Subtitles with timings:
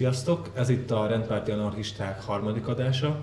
[0.00, 0.50] Sziasztok!
[0.54, 3.20] Ez itt a Rendpárti Anarchisták harmadik adása,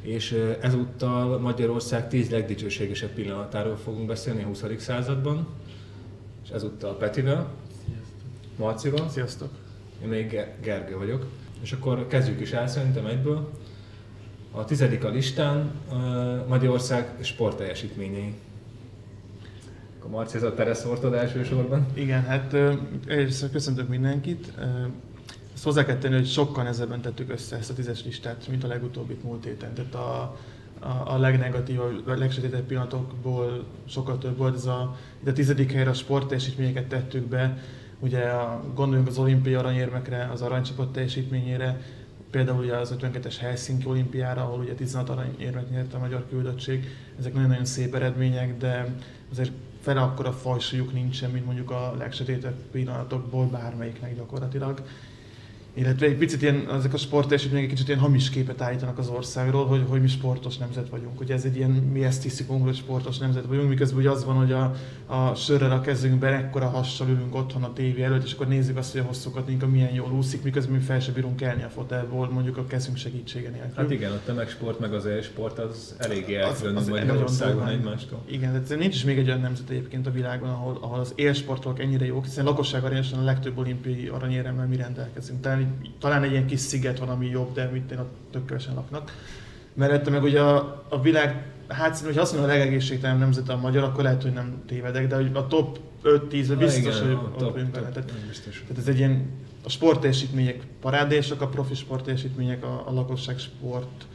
[0.00, 4.64] és ezúttal Magyarország 10 legdicsőségesebb pillanatáról fogunk beszélni a 20.
[4.78, 5.46] században,
[6.44, 7.52] és ezúttal Petivel,
[8.56, 9.48] Marcival, Sziasztok!
[10.02, 11.26] én még Ge- Gergő vagyok.
[11.60, 13.50] És akkor kezdjük is el szerintem egyből.
[14.50, 15.94] A tizedik a listán ö,
[16.48, 18.34] Magyarország sportteljesítményei.
[19.98, 21.86] Akkor Marci, ez a Ortod elsősorban.
[21.94, 22.54] Igen, hát
[23.06, 24.52] először köszöntök mindenkit.
[25.60, 28.66] Ezt hozzá kell tenni, hogy sokkal nehezebben tettük össze ezt a tízes listát, mint a
[28.66, 29.74] legutóbbit múlt héten.
[29.74, 30.36] Tehát a,
[30.78, 34.54] a, a legnegatívabb, a legsötétebb pillanatokból sokkal több volt.
[34.54, 37.58] Ez a, itt a tizedik helyre a sportteljesítményeket tettük be.
[37.98, 41.80] Ugye a, gondoljunk az olimpiai aranyérmekre, az aranycsapat teljesítményére,
[42.30, 46.88] például ugye az 52-es Helsinki olimpiára, ahol ugye 16 aranyérmet nyert a magyar küldöttség.
[47.18, 48.94] Ezek nagyon-nagyon szép eredmények, de
[49.30, 54.82] azért fele akkora fajsúlyuk nincsen, mint mondjuk a legsötétebb pillanatokból bármelyiknek gyakorlatilag.
[55.74, 59.66] Illetve egy picit ilyen, ezek a sportteljesítmények egy kicsit ilyen hamis képet állítanak az országról,
[59.66, 61.20] hogy, hogy mi sportos nemzet vagyunk.
[61.20, 64.36] Ugye ez egy ilyen, mi ezt hiszik hogy sportos nemzet vagyunk, miközben ugye az van,
[64.36, 64.74] hogy a,
[65.06, 68.92] a sörrel a kezünkben ekkora hassal ülünk otthon a tévé előtt, és akkor nézzük azt,
[68.92, 72.56] hogy a hosszúkat milyen jól úszik, miközben mi fel sem bírunk kelni a fotelból, mondjuk
[72.56, 73.72] a kezünk segítsége nélkül.
[73.76, 78.22] Hát igen, a tömegsport meg az élsport az eléggé Az- elkülönül az Magyarországon egymástól.
[78.26, 81.80] Igen, de nincs is még egy olyan nemzet egyébként a világban, ahol, ahol az élsportok
[81.80, 85.40] ennyire jók, hiszen lakosság arányosan a legtöbb olimpiai aranyéremmel mi rendelkezünk.
[85.40, 85.59] Talán,
[85.98, 89.12] talán egy ilyen kis sziget van, ami jobb, de mit ott tök kevesen laknak.
[89.74, 93.82] Mellette meg ugye a, a világ, hát hogy azt mondom, a legegészségtelen nemzet a magyar,
[93.82, 97.36] akkor lehet, hogy nem tévedek, de hogy a top 5-10-ben biztos, igen, hogy a ott
[97.36, 97.88] top- vagyunk benne.
[97.88, 98.12] Tehát,
[98.78, 99.30] ez egy ilyen,
[99.64, 104.06] a sportteljesítmények parádésak, a profi sportteljesítmények, a, a lakosság sport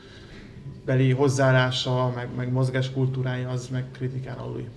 [0.86, 4.68] beli hozzáállása, meg, meg mozgás kultúrája, az meg kritikán aluli.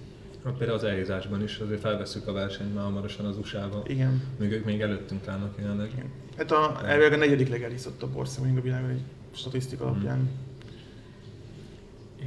[0.48, 3.82] Hát például az elhízásban is azért felveszük a versenyt már hamarosan az USA-val.
[3.86, 4.22] Igen.
[4.38, 5.90] Még ők még előttünk állnak jelenleg.
[5.92, 6.10] Igen.
[6.36, 9.02] Hát a, elvileg a negyedik legelízottabb ország mondjuk a világon egy
[9.34, 9.92] statisztika Mhm.
[9.92, 10.28] alapján.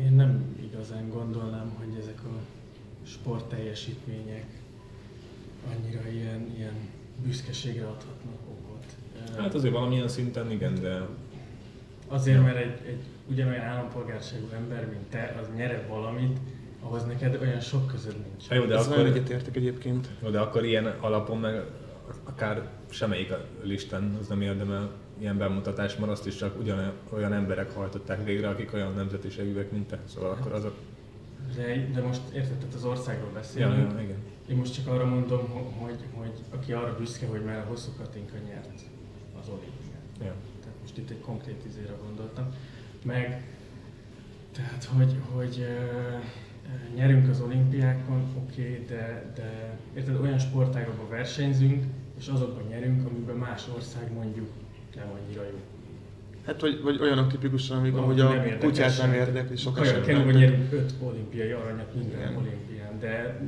[0.05, 2.39] Én nem igazán gondolnám, hogy ezek a
[3.07, 4.45] sportteljesítmények
[5.71, 6.73] annyira ilyen, ilyen
[7.25, 8.85] büszkeségre adhatnak okot.
[9.37, 11.07] Hát azért valamilyen szinten igen, de
[12.07, 16.39] Azért, mert egy, egy ugyanolyan állampolgárságú ember, mint te, az nyere valamit,
[16.81, 18.47] ahhoz neked olyan sok közöd nincs.
[18.49, 20.09] Jó, de Ez akkor, egyetértek egyébként.
[20.23, 21.63] jó, de akkor ilyen alapon meg
[22.23, 27.33] akár semmelyik a listán az nem érdemel ilyen bemutatást, mert azt is csak ugyan olyan
[27.33, 29.99] emberek hajtották végre, akik olyan nemzetiségűek, mint te.
[30.05, 30.73] Szóval akkor azok...
[31.55, 33.91] De, de most érted, tehát az országról beszélünk.
[33.91, 34.17] ja, igen.
[34.49, 37.91] Én most csak arra mondom, ho- hogy, hogy aki arra büszke, hogy már a hosszú
[37.97, 38.81] Katinka nyert
[39.41, 40.01] az olimpiát.
[40.19, 40.33] Ja.
[40.61, 42.45] Tehát most itt egy konkrét izére gondoltam.
[43.03, 43.43] Meg,
[44.51, 45.65] tehát, hogy, hogy
[46.95, 51.83] nyerünk az olimpiákon, oké, okay, de, de érted, olyan sportágokban versenyzünk,
[52.19, 54.49] és azokban nyerünk, amiben más ország mondjuk
[54.95, 55.59] nem annyira jó.
[56.45, 58.59] Hát vagy, vagy olyanok tipikusan, amik amúgy nem a érdekes.
[58.59, 60.41] kutyát nem érdekli sok Kajakkenúban esetben.
[60.41, 62.35] nyerünk öt olimpiai aranyat minden Igen.
[62.35, 63.39] olimpián, de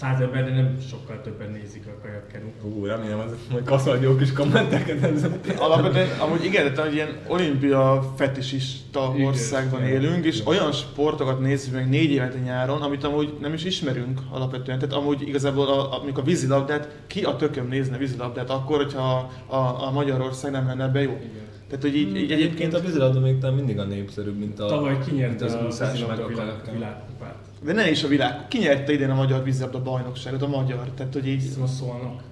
[0.00, 2.52] száz ember, de nem sokkal többen nézik a kajakkenút.
[2.62, 5.40] Hú, remélem, az majd kaszol jó kis kommenteket ezzel.
[5.58, 10.02] Alapvetően, amúgy igen, de egy ilyen olimpia fetisista Igen, országban igen.
[10.02, 10.46] élünk, és Igen.
[10.46, 14.78] olyan sportokat nézzük meg négy évente nyáron, amit amúgy nem is ismerünk alapvetően.
[14.78, 19.30] Tehát amúgy igazából, a, a, amikor a vízilabdát, ki a tököm nézne vízilabdát akkor, hogyha
[19.46, 21.10] a, a, a Magyarország nem lenne ebbe jó.
[21.10, 21.48] Igen.
[21.68, 24.66] Tehát, hogy így, így Egyébként egyébként, a vízilabda még talán mindig a népszerűbb, mint a...
[24.66, 26.76] Tavaly kinyerte az a vízilabda a kajakkenú.
[26.76, 27.49] világkupát.
[27.64, 28.48] De ne is a világ.
[28.48, 30.42] Ki nyerte idén a magyar vízilabda bajnokságot?
[30.42, 30.90] A magyar.
[30.94, 32.22] Tehát, hogy így Szóval szólnak.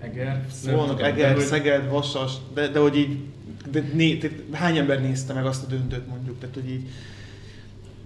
[0.00, 0.44] Eger.
[0.50, 3.18] Szólnak, Nem Eger, de Szeged, Vasas, de, de hogy így,
[3.70, 6.88] de né, tehát hány ember nézte meg azt a döntőt mondjuk, tehát hogy így,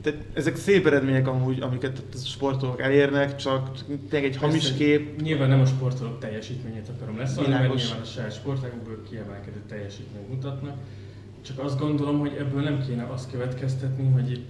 [0.02, 3.70] tehát ezek szép eredmények amúgy, amiket a sportolók elérnek, csak
[4.08, 8.04] tényleg egy hamis Persze, kép, Nyilván nem a sportolók teljesítményét akarom leszólni, mert nyilván a
[8.04, 10.76] saját sportágokból kiemelkedő teljesítményt mutatnak.
[11.42, 14.44] Csak azt gondolom, hogy ebből nem kéne azt következtetni, hogy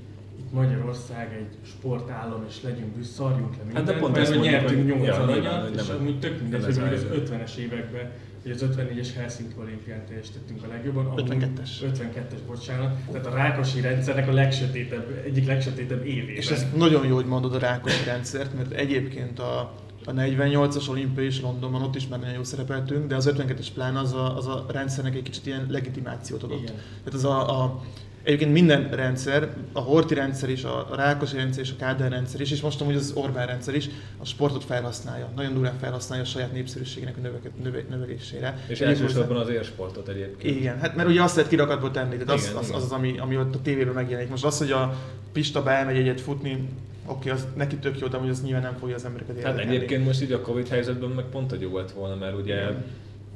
[0.52, 4.48] Magyarország egy sportállam, és legyünk büsz, szarjunk le mindent, Hát de pont mert ezt hogy
[4.48, 6.78] nyertünk hogy- 8 ja, aranyat, és amúgy tök mindegy, hogy az
[7.10, 8.10] a- 50-es években,
[8.42, 11.06] hogy az 54-es Helsinki olimpián teljesítettünk a legjobban.
[11.06, 11.70] amúgy- 52-es.
[11.82, 12.96] 52-es, bocsánat.
[13.12, 16.34] Tehát a Rákosi rendszernek a legsötétebb, egyik legsötétebb évében.
[16.36, 19.60] és ez nagyon jó, hogy mondod a Rákosi rendszert, mert egyébként a,
[20.04, 23.96] a 48-as olimpiai is Londonban, ott is már nagyon jó szerepeltünk, de az 52-es plán
[23.96, 26.60] az a, az a rendszernek egy kicsit ilyen legitimációt adott.
[26.60, 26.74] Igen.
[26.74, 27.82] Tehát az a, a
[28.28, 32.50] Egyébként minden rendszer, a Horti rendszer is, a Rákosi rendszer is, a Kádár rendszer is,
[32.50, 33.88] és most amúgy az Orbán rendszer is
[34.18, 35.28] a sportot felhasználja.
[35.36, 38.58] Nagyon durván felhasználja a saját népszerűségének a növeke, növe, növelésére.
[38.66, 40.56] És elsősorban az élsportot egyébként.
[40.56, 42.76] igen, hát mert ugye azt lehet kirakatból tenni, tehát az, Igen, az, igen.
[42.78, 44.30] az, az, ami, ami ott a tévében megjelenik.
[44.30, 44.94] Most az, hogy a
[45.32, 46.68] Pista beelmegy egyet futni,
[47.06, 49.76] oké, az neki tök jó, de hogy az nyilván nem fogja az embereket Hát érdekelni.
[49.76, 52.84] egyébként most így a Covid helyzetben meg pont, hogy jó lett volna, mert ugye Igen.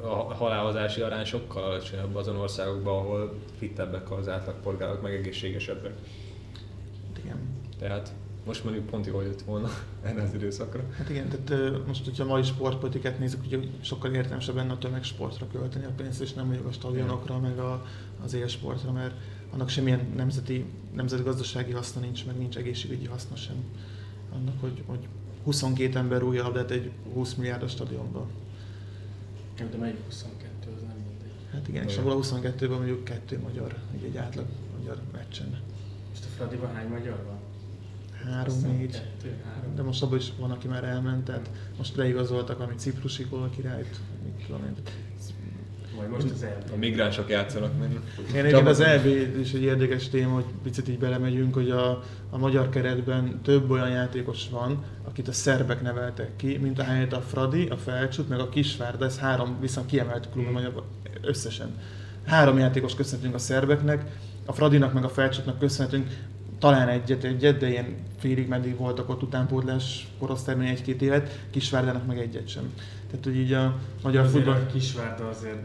[0.02, 5.92] A halálozási arány sokkal alacsonyabb azon országokban, ahol fittebbek az átlagpolgárok, meg egészségesebbek.
[7.24, 7.38] Igen.
[7.78, 8.12] Tehát
[8.46, 9.68] most mondjuk pont jól jött volna
[10.02, 10.82] erre az időszakra.
[10.96, 15.46] Hát igen, tehát most, hogyha a mai sportpolitikát nézzük, ugye sokkal értelmesebb lenne a tömegsportra
[15.52, 17.86] költeni a pénzt, és nem mondjuk a stadionokra, meg a,
[18.24, 19.14] az élsportra, mert
[19.52, 20.64] annak semmilyen nemzeti,
[20.94, 23.56] nemzetgazdasági haszna nincs, meg nincs egészségügyi haszna sem.
[24.34, 25.08] Annak, hogy, hogy
[25.44, 28.26] 22 ember rúgja labdát egy 20 milliárdos stadionban.
[29.56, 31.30] De melyik 22, az nem mindegy.
[31.52, 34.46] Hát igen, és abból a 22-ben mondjuk kettő magyar, ugye egy átlag
[34.78, 35.60] magyar meccsen.
[36.08, 37.38] Most a Fradiban hány magyar van?
[38.24, 38.90] Három, Azt hiszem, négy.
[38.90, 39.74] Kettő, három.
[39.74, 43.26] De most abban is van, aki már elment, tehát most beigazoltak valami ciprusi
[43.56, 44.74] királyt, mit tudom én.
[46.02, 46.78] Vagy most az A EB.
[46.78, 48.00] migránsok játszanak meg.
[48.46, 49.06] Én az EB
[49.40, 53.90] is egy érdekes téma, hogy picit így belemegyünk, hogy a, a magyar keretben több olyan
[53.90, 58.38] játékos van, akit a szerbek neveltek ki, mint a helyet a Fradi, a Felcsút, meg
[58.38, 60.84] a Kisvárda, ez három viszont kiemelt klub a magyar
[61.20, 61.78] összesen.
[62.26, 64.04] Három játékos köszönhetünk a szerbeknek,
[64.46, 66.06] a Fradinak meg a Felcsútnak köszönhetünk
[66.62, 72.18] talán egyet, egyet, de ilyen félig meddig voltak ott utánpótlás korosztályban egy-két évet, Kisvárdának meg
[72.18, 72.72] egyet sem.
[73.12, 74.60] Tehát, hogy így a magyar Azért futball...
[74.60, 75.62] a Kisvárda azért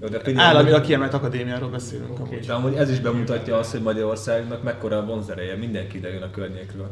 [0.00, 2.22] Jó, de figyelj, Államilag kiemelt akadémiáról beszélünk Oké.
[2.22, 2.46] amúgy.
[2.46, 6.30] De amúgy ez is bemutatja azt, hogy Magyarországnak mekkora a vonzereje, mindenki ide jön a
[6.30, 6.90] környékről.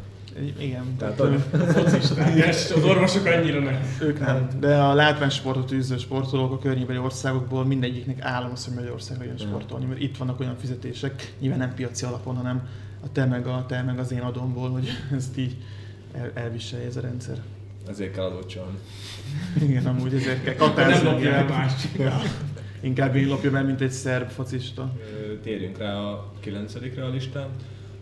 [0.57, 3.79] Igen, Tehát, hogy focisták, és az orvosok annyira nem.
[4.01, 4.47] ők nem.
[4.59, 9.85] De a látványsportot űző sportolók a környékbeli országokból mindegyiknek állam az, hogy Magyarországra jön sportolni,
[9.85, 12.67] mert itt vannak olyan fizetések, nyilván nem piaci alapon, hanem
[13.03, 14.87] a te meg, a, te meg az én adomból, hogy
[15.17, 15.55] ezt így
[16.13, 17.41] el, elviselje ez a rendszer.
[17.89, 18.77] Ezért kell adót csalni.
[19.61, 21.09] Igen, amúgy ezért kell Nem katázni.
[21.09, 21.71] lopja el más.
[21.97, 22.21] Ja.
[22.81, 24.93] Inkább én lopjam el, mint egy szerb focista.
[25.43, 27.47] Térjünk rá a kilencedikre a listán,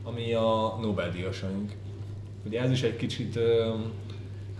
[0.03, 1.71] ami a Nobel-díjasaink.
[2.45, 3.39] Ugye ez is egy kicsit,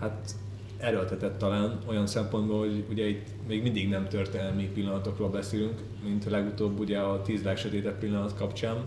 [0.00, 0.34] hát
[0.78, 6.78] erőltetett talán olyan szempontból, hogy ugye itt még mindig nem történelmi pillanatokról beszélünk, mint legutóbb
[6.78, 8.82] ugye a tíz legsötétebb pillanat kapcsán.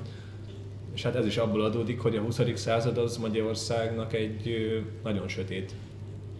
[0.94, 2.40] És hát ez is abból adódik, hogy a 20.
[2.54, 4.68] század az Magyarországnak egy
[5.04, 5.74] nagyon sötét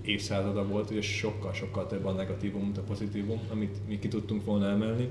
[0.07, 4.69] évszázada volt, és sokkal-sokkal több a negatívum, mint a pozitívum, amit mi ki tudtunk volna
[4.69, 5.09] emelni.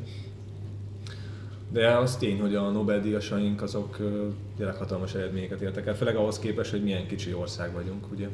[1.70, 3.96] De az tény, hogy a Nobel-díjasaink azok
[4.56, 8.28] tényleg hatalmas eredményeket értek el, főleg ahhoz képest, hogy milyen kicsi ország vagyunk, ugye?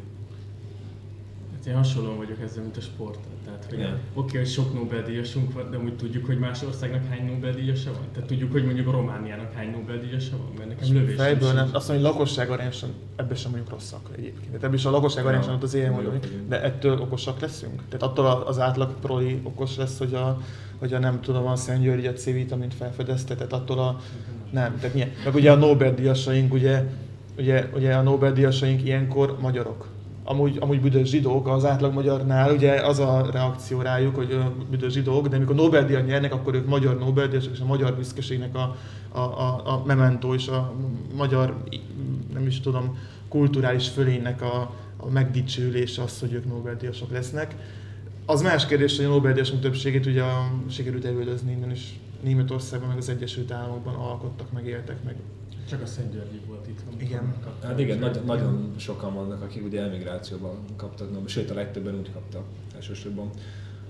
[1.62, 3.18] Hát én hasonlóan vagyok ezzel, mint a sport.
[3.44, 7.92] Tehát, hogy oké, hogy sok Nobel-díjasunk van, de úgy tudjuk, hogy más országnak hány Nobel-díjasa
[7.92, 8.06] van?
[8.12, 10.52] Tehát tudjuk, hogy mondjuk a Romániának hány Nobel-díjasa van?
[10.58, 14.46] Mert nekem lövés Fejből nem, azt mondom, hogy lakosság arányosan ebben sem vagyunk rosszak egyébként.
[14.46, 16.26] Tehát ebben is a lakosság arányosan ott az ilyen vagyunk.
[16.48, 17.82] de ettől okosak leszünk?
[17.88, 20.40] Tehát attól az átlag proli okos lesz, hogy a,
[20.78, 24.00] hogy a nem tudom, a Szent György a C-vitamint felfedezte, tehát attól a
[24.50, 25.10] nem, tehát milyen.
[25.24, 26.84] Meg ugye a Nobel-díjasaink, ugye,
[27.38, 29.91] ugye, ugye a Nobel-díjasaink ilyenkor magyarok.
[30.24, 34.38] Amúgy, amúgy büdös zsidók, az átlag magyarnál ugye az a reakció rájuk, hogy
[34.70, 38.76] büdös zsidók, de amikor Nobel-díjat nyernek, akkor ők magyar Nobel-díjasok, és a magyar büszkeségnek a,
[39.08, 40.72] a, a, a memento és a
[41.16, 41.56] magyar,
[42.32, 42.98] nem is tudom,
[43.28, 47.56] kulturális fölénynek a, a megdicsőlése az, hogy ők Nobel-díjasok lesznek.
[48.26, 50.22] Az más kérdés, hogy a Nobel-díjasok többségét ugye
[50.68, 55.14] sikerült elődözni innen is Németországban, meg az Egyesült Államokban alkottak, meg éltek, meg
[55.68, 56.80] Csak a Szent Györgyi volt itt.
[56.96, 57.34] Igen.
[57.62, 62.12] Hát igen, nagy, nagyon sokan vannak, akik ugye emigrációban kaptak, Nobel- sőt a legtöbben úgy
[62.12, 63.30] kaptak elsősorban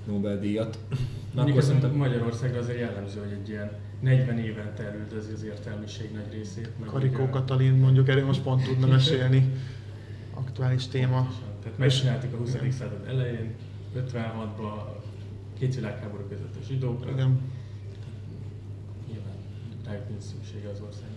[0.06, 0.78] Nobel-díjat.
[0.88, 0.96] Na
[1.34, 6.12] Mondjuk akkor ez szerintem Magyarországra azért jellemző, hogy egy ilyen 40 évente elüldözi az értelmiség
[6.12, 6.68] nagy részét.
[6.84, 9.52] Karikó Katalin mondjuk erről most pont tudna mesélni.
[10.34, 11.32] Aktuális téma.
[11.62, 12.50] Tehát megcsináltuk a 20.
[12.50, 13.54] század elején,
[13.96, 15.02] 56-ban a
[15.58, 17.10] két világháború között a zsidókra.
[17.10, 17.40] Igen.
[19.08, 19.34] Nyilván
[19.86, 21.11] rájuk nincs szüksége az országnak.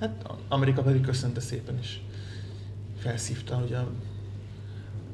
[0.00, 2.02] Hát Amerika pedig köszönte szépen is.
[2.98, 3.76] Felszívta ugye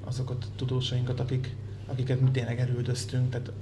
[0.05, 3.53] azokat a tudósainkat, akik, akiket mi tényleg elüldöztünk, tehát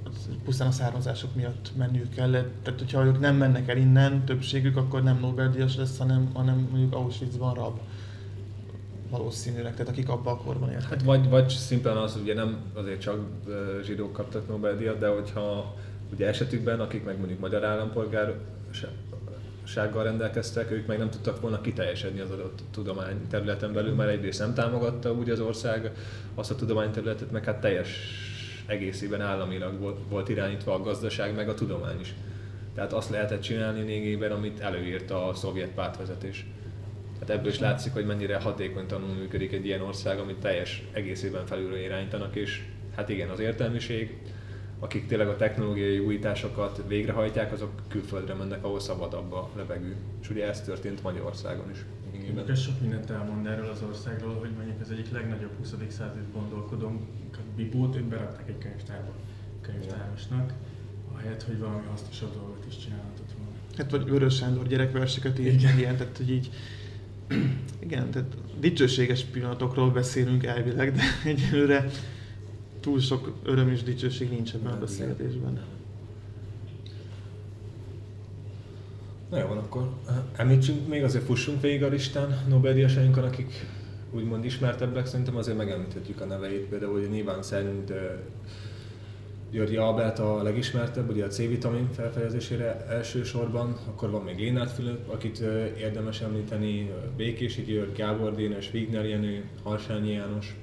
[0.43, 2.63] pusztán a származások miatt menniük kellett.
[2.63, 6.93] Tehát, hogyha ők nem mennek el innen, többségük, akkor nem Nobel-díjas lesz, hanem, hanem mondjuk
[6.93, 7.79] Auschwitzban rab.
[9.09, 10.89] Valószínűleg, tehát akik abban a korban éltek.
[10.89, 13.19] Hát vagy, vagy szimplán az, ugye nem azért csak
[13.83, 15.75] zsidók kaptak Nobel-díjat, de hogyha
[16.13, 17.63] ugye esetükben, akik meg mondjuk magyar
[19.77, 24.39] állampolgársággal rendelkeztek, ők meg nem tudtak volna kiteljesedni az adott tudomány területen belül, mert egyrészt
[24.39, 25.91] nem támogatta úgy az ország
[26.35, 27.89] azt a tudományterületet, meg hát teljes
[28.65, 32.13] egészében államilag volt, irányítva a gazdaság, meg a tudomány is.
[32.75, 36.45] Tehát azt lehetett csinálni lényegében, amit előírta a szovjet pártvezetés.
[37.19, 41.77] Tehát ebből is látszik, hogy mennyire hatékonytalanul működik egy ilyen ország, amit teljes egészében felülről
[41.77, 42.63] irányítanak, és
[42.95, 44.17] hát igen, az értelmiség,
[44.81, 49.95] akik tényleg a technológiai újításokat végrehajtják, azok külföldre mennek, ahol szabadabb a levegő.
[50.21, 51.85] És ugye ez történt Magyarországon is.
[52.47, 55.75] Ez sok mindent elmond erről az országról, hogy mondjuk az egyik legnagyobb 20.
[55.87, 57.01] századi gondolkodónk,
[57.33, 59.11] a Bibót, őt berakták egy könyvtárba
[59.61, 60.53] könyvtárosnak,
[61.13, 63.51] ahelyett, hogy valami hasznosabb dolgot is csinálhatott volna.
[63.77, 66.49] Hát vagy Vörös Sándor gyerekverseket írt, meg ilyen, tehát hogy így
[67.85, 71.89] igen, tehát dicsőséges pillanatokról beszélünk elvileg, de egyelőre
[72.81, 75.61] túl sok öröm és dicsőség nincs ebben a beszélgetésben.
[79.29, 83.65] Na jó, van, akkor eh, említsünk még, azért fussunk végig a listán Nobel-díjasainkon, akik
[84.11, 87.97] úgymond ismertebbek, szerintem azért megemlíthetjük a neveit, például ugye nyilván szerint uh,
[89.51, 95.39] Györgyi Albert a legismertebb, ugye a C-vitamin felfedezésére elsősorban, akkor van még Lénát Fülöp, akit
[95.39, 95.47] uh,
[95.79, 100.55] érdemes említeni, Békési György, Gábor Dénes, Wigner Jenő, Harsányi János.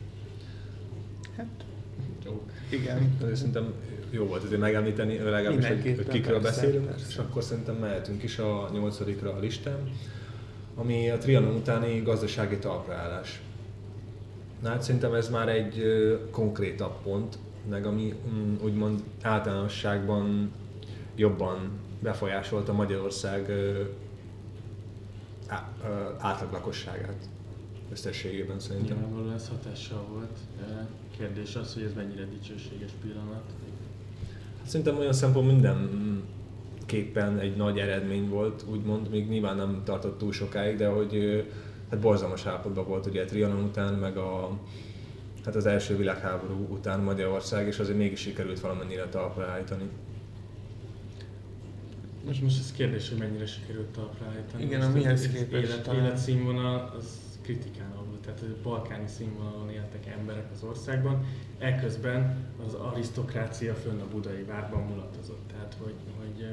[2.68, 3.16] Igen.
[3.20, 3.72] Azért szerintem
[4.10, 7.06] jó volt azért megemlíteni, legalábbis, hogy, hogy kikről persze, beszélünk, persze.
[7.08, 9.90] és akkor szerintem mehetünk is a nyolcadikra a listán,
[10.74, 13.40] ami a Trianon utáni gazdasági talpraállás.
[14.62, 15.82] Na hát szerintem ez már egy
[16.30, 17.38] konkrétabb pont,
[17.70, 20.52] meg ami mm, úgymond általánosságban
[21.16, 21.70] jobban
[22.00, 23.52] befolyásolta Magyarország
[26.18, 27.28] átlag lakosságát
[27.92, 28.96] összességében szerintem.
[28.96, 30.38] Nyilvánvalóan ez hatással volt.
[31.18, 33.44] Kérdés az, hogy ez mennyire dicsőséges pillanat.
[34.58, 40.32] Hát Szerintem olyan szempont mindenképpen egy nagy eredmény volt, úgymond, még nyilván nem tartott túl
[40.32, 41.44] sokáig, de hogy
[41.90, 44.58] hát borzalmas állapotban volt ugye Trianon után, meg a,
[45.44, 49.88] hát az első világháború után Magyarország, és azért mégis sikerült valamennyire talpra állítani.
[52.26, 54.62] Most, most ez kérdés, hogy mennyire sikerült talpra állítani.
[54.64, 57.97] Igen, Most a mihez képest Élet, életszínvonal az kritikán alul,
[58.28, 61.24] tehát hogy balkáni színvonalon éltek emberek az országban,
[61.58, 65.48] eközben az arisztokrácia fönn a budai várban mulatozott.
[65.52, 66.46] Tehát, hogy, hogy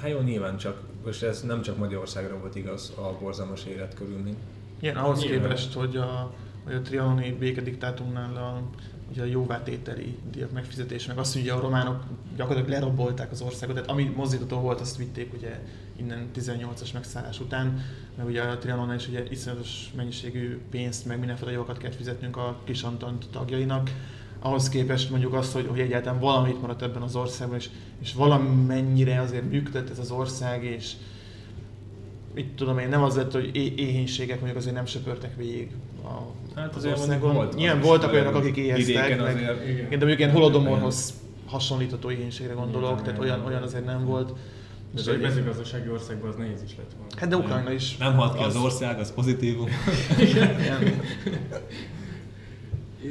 [0.00, 4.36] Hát jó, nyilván csak, most ez nem csak Magyarországra volt igaz a borzalmas életkörülmény.
[4.80, 5.40] Igen, ahhoz Nyilván.
[5.40, 8.62] képest, hogy a, hogy a trianoni békediktátumnál a,
[9.10, 12.04] ugye a jóvátételi díjak megfizetése, meg azt, hogy ugye a románok
[12.36, 15.60] gyakorlatilag lerabolták az országot, tehát ami mozdítható volt, azt vitték ugye
[15.96, 17.84] innen 18-as megszállás után,
[18.16, 22.60] meg ugye a Trianonnál is ugye iszonyatos mennyiségű pénzt, meg mindenféle javakat kellett fizetnünk a
[22.64, 23.90] kis Antant tagjainak,
[24.44, 27.68] ahhoz képest mondjuk azt, hogy, hogy egyáltalán valamit maradt ebben az országban, és,
[28.00, 30.92] és valamennyire azért működött ez az ország, és
[32.34, 35.70] mit tudom én, nem az lett, hogy é- éhénységek mondjuk azért nem söpörtek végig
[36.04, 36.08] a,
[36.54, 37.18] Hát az azért országon.
[37.20, 39.76] mondjuk volt Nyilván az voltak olyanok, akik éheztek, meg, azért- igen.
[39.76, 41.14] igen, de mondjuk ilyen holodomorhoz
[41.46, 44.32] hasonlítható éhénységre gondolok, Nyilván, tehát olyan, olyan azért nem volt.
[45.04, 47.12] de egy mezőgazdasági országban az nehéz is lett volna.
[47.16, 47.96] Hát de Ukrajna is.
[47.96, 49.68] Nem halt ki az ország, az pozitívum.
[50.18, 50.56] Igen.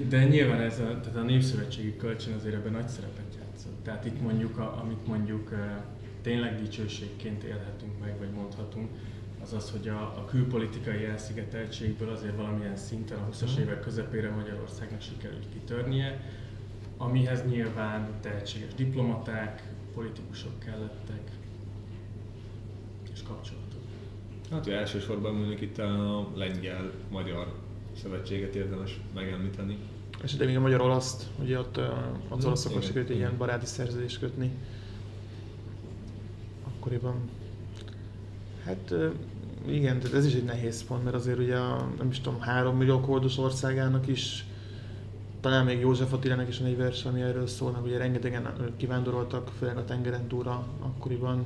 [0.10, 3.84] De nyilván ez a, tehát a népszövetségi kölcsön azért ebben nagy szerepet játszott.
[3.84, 5.52] Tehát itt mondjuk, a, amit mondjuk
[6.24, 8.90] tényleg dicsőségként élhetünk meg, vagy mondhatunk,
[9.44, 15.02] az az, hogy a, a külpolitikai elszigeteltségből azért valamilyen szinten a 20-as évek közepére Magyarországnak
[15.02, 16.22] sikerült kitörnie,
[16.98, 19.64] amihez nyilván tehetséges diplomaták,
[19.94, 21.32] politikusok kellettek,
[23.14, 23.82] és kapcsolatok.
[24.52, 27.54] Hát ugye elsősorban mondjuk itt a lengyel-magyar
[28.02, 29.78] szövetséget érdemes megemlíteni.
[30.24, 31.88] És de még a magyar-olaszt, ugye ott az
[32.30, 34.52] Mhm, olaszokkal sikerült egy ilyen baráti szerződést kötni.
[36.84, 37.16] Akkoriban.
[38.66, 38.94] Hát
[39.66, 42.78] igen, tehát ez is egy nehéz pont, mert azért ugye a, nem is tudom, három
[42.78, 44.46] millió kódos országának is
[45.42, 49.78] talán még József Attilának is van egy vers, ami erről szól, ugye rengetegen kivándoroltak, főleg
[49.78, 51.46] a tengeren túlra akkoriban.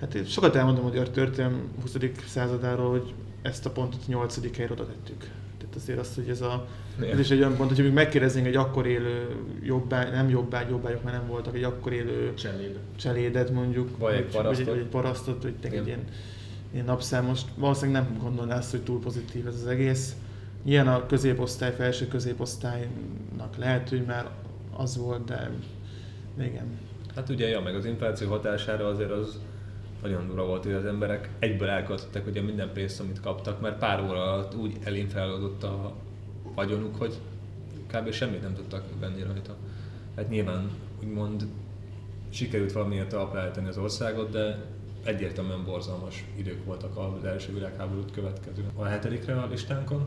[0.00, 1.96] Hát én sokat elmondom a magyar történelem 20.
[2.26, 4.56] századáról, hogy ezt a pontot 8.
[4.56, 5.30] helyre oda tettük.
[5.72, 6.66] Tehát azért azt, hogy ez a
[7.12, 9.28] ez is egy olyan pont, hogy még megkérdeznénk egy akkor élő
[9.62, 12.78] jobbá, nem jobbá, jobbágyok már nem voltak, egy akkor élő Cseléd.
[12.96, 14.66] cselédet mondjuk, Vagy egy parasztot.
[14.66, 16.04] vagy egy parasztot, tényleg egy ilyen,
[16.72, 17.40] ilyen napszámos.
[17.56, 20.16] Valószínűleg nem gondolná azt, hogy túl pozitív ez az egész.
[20.64, 24.28] Ilyen a középosztály, felső középosztálynak lehet, hogy már
[24.76, 25.50] az volt, de
[26.38, 26.78] igen.
[27.14, 29.38] Hát ugye, ja, meg az infláció hatására azért az
[30.02, 34.02] nagyon durva volt, hogy az emberek egyből elköltöttek ugye minden pénzt, amit kaptak, mert pár
[34.02, 35.92] óra alatt úgy elinflálódott a
[36.54, 37.14] vagyonuk, hogy
[37.86, 38.10] kb.
[38.10, 39.56] semmit nem tudtak venni rajta.
[40.16, 41.46] Hát nyilván úgymond
[42.30, 44.64] sikerült valamilyen talpra állítani az országot, de
[45.04, 48.64] egyértelműen borzalmas idők voltak az első világháborút következő.
[48.76, 50.06] A hetedikre a listánkon,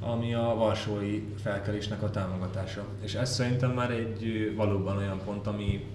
[0.00, 2.84] ami a Varsói felkelésnek a támogatása.
[3.02, 5.86] És ez szerintem már egy valóban olyan pont, ami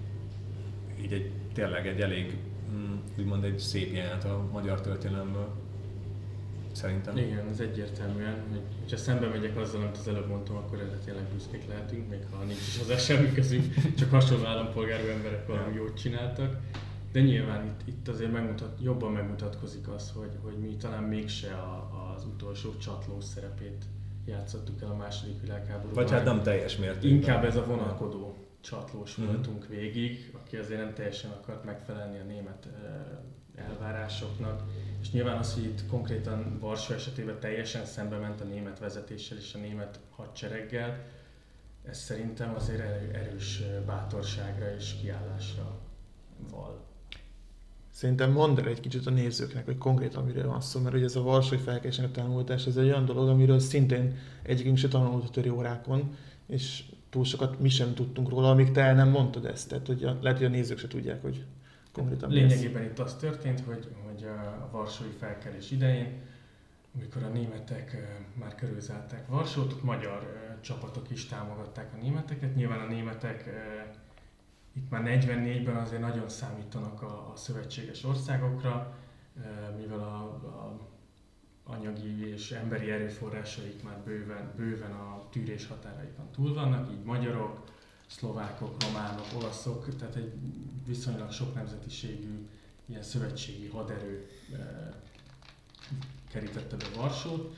[1.02, 2.38] így egy, tényleg egy elég,
[3.18, 5.48] úgymond egy szép jelenet a magyar történelemből.
[6.72, 7.18] Szerintem.
[7.18, 11.24] Igen, ez egyértelműen, hogy ha szembe megyek azzal, amit az előbb mondtam, akkor erre tényleg
[11.24, 15.98] büszkék lehetünk, még ha nincs is hozzá semmi közünk, csak hasonló állampolgárú emberek valami jót
[15.98, 16.58] csináltak.
[17.12, 22.14] De nyilván itt, itt azért megmutat, jobban megmutatkozik az, hogy, hogy mi talán mégse a,
[22.16, 23.86] az utolsó csatlós szerepét
[24.26, 26.04] játszottuk el a második világháborúban.
[26.04, 27.12] Vagy hát nem teljes mértékben.
[27.12, 29.26] Inkább ez a vonalkodó csatlós mm.
[29.26, 32.68] voltunk végig, aki azért nem teljesen akart megfelelni a német
[33.56, 34.64] elvárásoknak.
[35.02, 39.54] És nyilván az, hogy itt konkrétan Varsó esetében teljesen szembe ment a német vezetéssel és
[39.54, 41.06] a német hadsereggel,
[41.84, 45.80] ez szerintem azért erős bátorságra és kiállásra
[46.52, 46.84] val.
[47.90, 51.16] Szerintem mondd el egy kicsit a nézőknek, hogy konkrétan miről van szó, mert ugye ez
[51.16, 55.30] a Varsói felkelésnek a tanultás, ez egy olyan dolog, amiről szintén egyikünk se tanult a
[55.30, 56.16] töri órákon,
[56.48, 56.84] és
[57.16, 59.70] túl sokat mi sem tudtunk róla, amíg te nem mondtad ezt.
[59.70, 61.46] Tehát hogy a, lehet, hogy a nézők se tudják, hogy
[61.92, 66.22] konkrétan Lényegében itt az történt, hogy, hogy a Varsói felkelés idején,
[66.96, 67.98] amikor a németek
[68.34, 72.56] már körülzálták Varsót, magyar csapatok is támogatták a németeket.
[72.56, 73.50] Nyilván a németek
[74.74, 78.98] itt már 44-ben azért nagyon számítanak a, a szövetséges országokra,
[79.78, 80.80] mivel a, a
[81.66, 87.64] anyagi és emberi erőforrásaik már bőven, bőven a tűrés határaikon túl vannak, így magyarok,
[88.08, 90.34] szlovákok, románok, olaszok, tehát egy
[90.86, 92.48] viszonylag sok nemzetiségű
[92.86, 94.28] ilyen szövetségi haderő
[96.30, 97.56] kerítette be Varsót.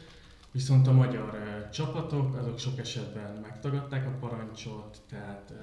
[0.52, 1.38] Viszont a magyar
[1.72, 5.54] csapatok, azok sok esetben megtagadták a parancsot, tehát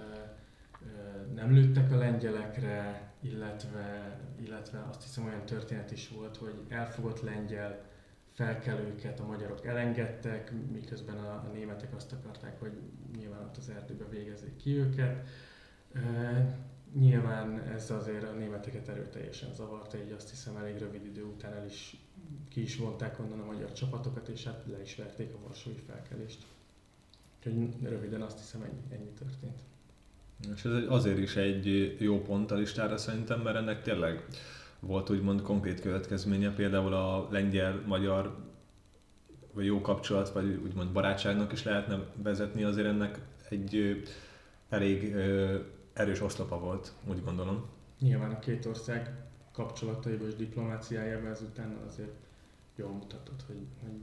[1.34, 7.84] nem lőttek a lengyelekre, illetve, illetve azt hiszem olyan történet is volt, hogy elfogott lengyel
[8.34, 12.72] felkelőket a magyarok elengedtek, miközben a, a németek azt akarták, hogy
[13.16, 15.26] nyilván ott az erdőbe végezzék ki őket.
[15.94, 16.58] E,
[16.94, 21.66] nyilván ez azért a németeket erőteljesen zavarta, így azt hiszem elég rövid idő után el
[21.66, 21.96] is
[22.48, 26.46] ki is vonták onnan a magyar csapatokat, és hát le is verték a varsói felkelést.
[27.38, 29.60] Úgyhogy röviden azt hiszem ennyi, ennyi történt.
[30.54, 34.24] És ez azért is egy jó pont a listára szerintem, mert ennek tényleg
[34.86, 38.36] volt úgymond konkrét következménye, például a lengyel-magyar
[39.52, 44.04] vagy jó kapcsolat, vagy úgymond barátságnak is lehetne vezetni, azért ennek egy
[44.68, 45.14] elég
[45.92, 47.64] erős oszlopa volt, úgy gondolom.
[48.00, 52.14] Nyilván a két ország kapcsolataiból és diplomáciájában ezután azért
[52.76, 53.98] jól mutatott, hogy, hogy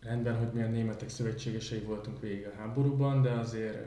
[0.00, 3.86] rendben, hogy mi a németek szövetségesei voltunk végig a háborúban, de azért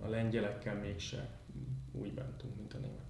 [0.00, 1.28] a lengyelekkel mégse
[1.92, 3.07] úgy bántunk, mint a németek.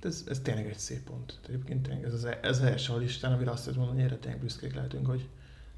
[0.00, 1.40] Ez, ez tényleg egy szép pont.
[1.48, 4.40] Egyébként tényleg ez az, e- ez első a listán, amire azt mondani, hogy erre tényleg
[4.40, 5.28] büszkék lehetünk, hogy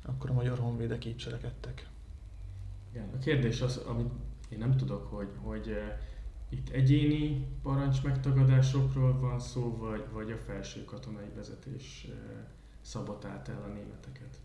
[0.03, 1.89] akkor a magyar honvédek így cselekedtek.
[2.91, 4.13] Igen, a kérdés az, amit
[4.49, 5.77] én nem tudok, hogy, hogy
[6.49, 12.09] itt egyéni parancs megtagadásokról van szó, vagy, vagy a felső katonai vezetés
[12.81, 14.41] szabotált el a németeket?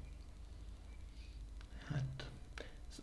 [1.87, 2.29] Hát,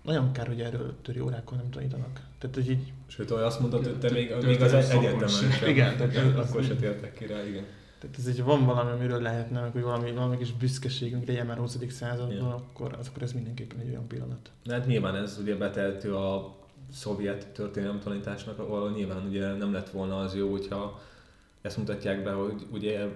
[0.04, 2.20] nagyon kár, hogy erről töri órákon nem tanítanak.
[2.38, 2.92] Tehát, hogy így...
[3.06, 5.68] Sőt, azt mondod, hogy te még, még az egyetemen sem.
[5.68, 7.64] Igen, tehát akkor se tértek ki rá, igen.
[7.98, 11.78] Tehát ez egy, van valami, amiről lehetne, hogy valami, valami kis büszkeségünk legyen már 20.
[11.88, 12.54] században, ja.
[12.54, 14.50] akkor, akkor ez mindenképpen egy olyan pillanat.
[14.68, 16.56] Hát nyilván ez ugye beteltő a
[16.92, 21.00] szovjet történelemtanításnak, ahol nyilván ugye nem lett volna az jó, hogyha
[21.62, 23.06] ezt mutatják be, hogy ugye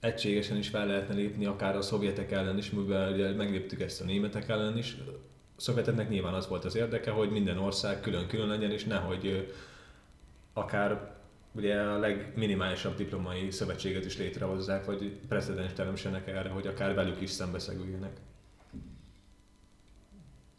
[0.00, 4.04] egységesen is fel lehetne lépni akár a szovjetek ellen is, mivel ugye megléptük ezt a
[4.04, 4.96] németek ellen is.
[5.56, 9.54] A szovjeteknek nyilván az volt az érdeke, hogy minden ország külön-külön legyen, és nehogy
[10.52, 11.14] akár
[11.52, 17.30] ugye a legminimálisabb diplomai szövetséget is létrehozzák, vagy precedens teremtsenek erre, hogy akár velük is
[17.30, 18.20] szembeszegüljenek.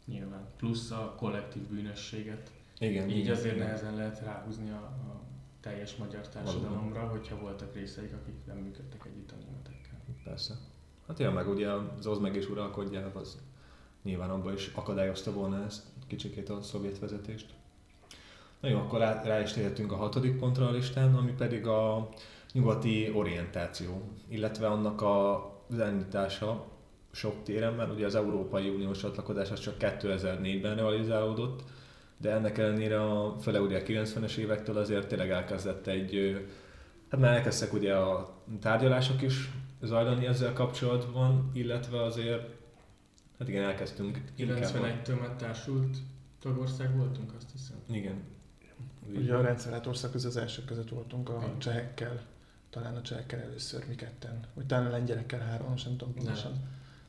[0.04, 0.46] Nyilván.
[0.56, 2.50] Plusz a kollektív bűnösséget.
[2.78, 3.08] Igen.
[3.08, 3.66] Így igen, azért igen.
[3.66, 5.20] nehezen lehet ráhúzni a, a
[5.60, 7.08] teljes magyar társadalomra, Valóban.
[7.08, 10.00] hogyha voltak részeik, akik nem működtek együtt a németekkel.
[10.24, 10.54] Persze.
[11.06, 11.68] Hát ja, meg ugye
[12.04, 13.38] az meg is uralkodjál, az
[14.06, 17.46] nyilván abban is akadályozta volna ezt kicsikét a szovjet vezetést.
[18.60, 22.08] Na jó, akkor rá, rá is térhetünk a hatodik pontra a listán, ami pedig a
[22.52, 26.64] nyugati orientáció, illetve annak a elindítása
[27.12, 31.62] sok téren, mert ugye az Európai Uniós csatlakozás csak 2004-ben realizálódott,
[32.16, 36.36] de ennek ellenére a, fele ugye a 90-es évektől azért tényleg elkezdett egy,
[37.10, 39.50] hát már elkezdtek ugye a tárgyalások is
[39.82, 42.55] zajlani ezzel kapcsolatban, illetve azért,
[43.38, 44.20] hát igen, elkezdtünk.
[44.38, 45.96] 91-től már társult
[46.40, 47.76] tagország voltunk, azt hiszem.
[47.90, 48.14] Igen.
[49.14, 51.58] Ugye a rendszerelt ország közül az elsők között voltunk a Igen.
[51.58, 52.22] csehekkel,
[52.70, 56.52] talán a csehekkel először mi ketten, vagy talán a lengyelekkel három, sem tudom pontosan.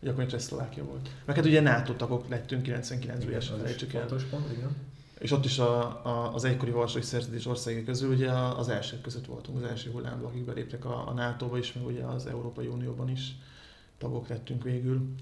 [0.01, 1.09] Ugye akkor Csehszlovákia volt.
[1.25, 4.05] Meg hát ugye NATO tagok lettünk 99-ben, ezt felejtsük el.
[4.05, 4.75] Pont, igen.
[5.19, 9.25] És ott is a, a, az egykori Varsói Szerződés országai közül ugye az elsők között
[9.25, 13.09] voltunk, az első hullámban, akik beléptek a, a NATO-ba is, meg ugye az Európai Unióban
[13.09, 13.35] is
[13.97, 15.13] tagok lettünk végül.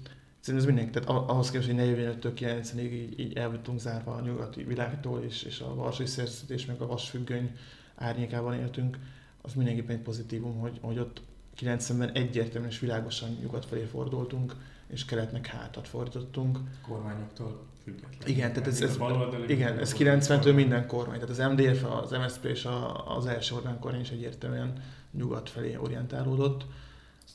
[0.46, 4.20] Szerintem ez mindenki, tehát ahhoz képest, hogy 45-től 90-ig így, így el voltunk zárva a
[4.20, 7.56] nyugati világtól, és, és a Varsói Szerződés, meg a vasfüggöny
[7.94, 8.98] árnyékában éltünk,
[9.42, 11.22] az mindenképpen egy pozitívum, hogy, hogy ott
[11.60, 14.54] 90-ben egyértelműen és világosan nyugat felé fordultunk,
[14.86, 16.58] és keletnek hátat fordítottunk.
[16.88, 18.28] Kormányoktól független.
[18.28, 21.18] Igen, tehát ez, ez, baloldali, igen, ez baloldali 90-től minden kormány.
[21.20, 24.82] Tehát az MDF, az MSZP és a, az első Orbán kormány is egyértelműen
[25.12, 26.66] nyugat felé orientálódott.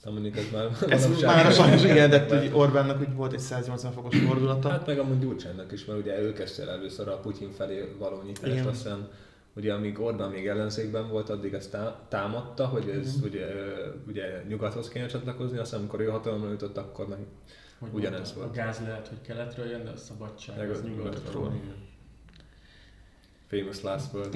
[0.03, 3.91] Aztán mondjuk ez már Ez már sajnos igen, de hogy Orbánnak úgy volt egy 180
[3.91, 4.69] fokos fordulata.
[4.69, 8.21] Hát meg amúgy Gyurcsánynak is, mert ugye ő kezdte el először a Putyin felé való
[8.21, 8.67] nyitást, Igen.
[8.67, 9.09] aztán
[9.55, 13.29] ugye amíg Orbán még ellenzékben volt, addig ezt tá- támadta, hogy ez Igen.
[13.29, 13.45] ugye,
[14.07, 17.19] ugye nyugathoz kéne csatlakozni, aztán amikor ő hatalomra jutott, akkor meg
[17.79, 18.49] Hogy Ugyanez mondta, volt.
[18.49, 21.61] A gáz lehet, hogy keletről jön, de a szabadság meg az nyugatról.
[23.47, 24.35] Famous last word.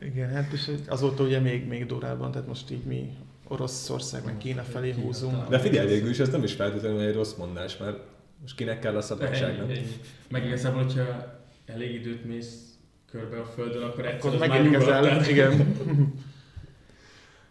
[0.00, 3.16] Igen, hát és azóta ugye még, még durában, tehát most így mi
[3.52, 5.48] Oroszország, meg Kína felé Kína húzunk.
[5.48, 7.98] De figyelj, végül is ez nem is feltétlenül egy rossz mondás, mert
[8.40, 9.64] most kinek kell a szabadság, nem?
[9.68, 9.86] Ennyi, ennyi.
[10.28, 12.72] Meg igazából, hogyha elég időt mész
[13.10, 15.52] körbe a Földön, akkor egyszer Akkor az már tehát- igen.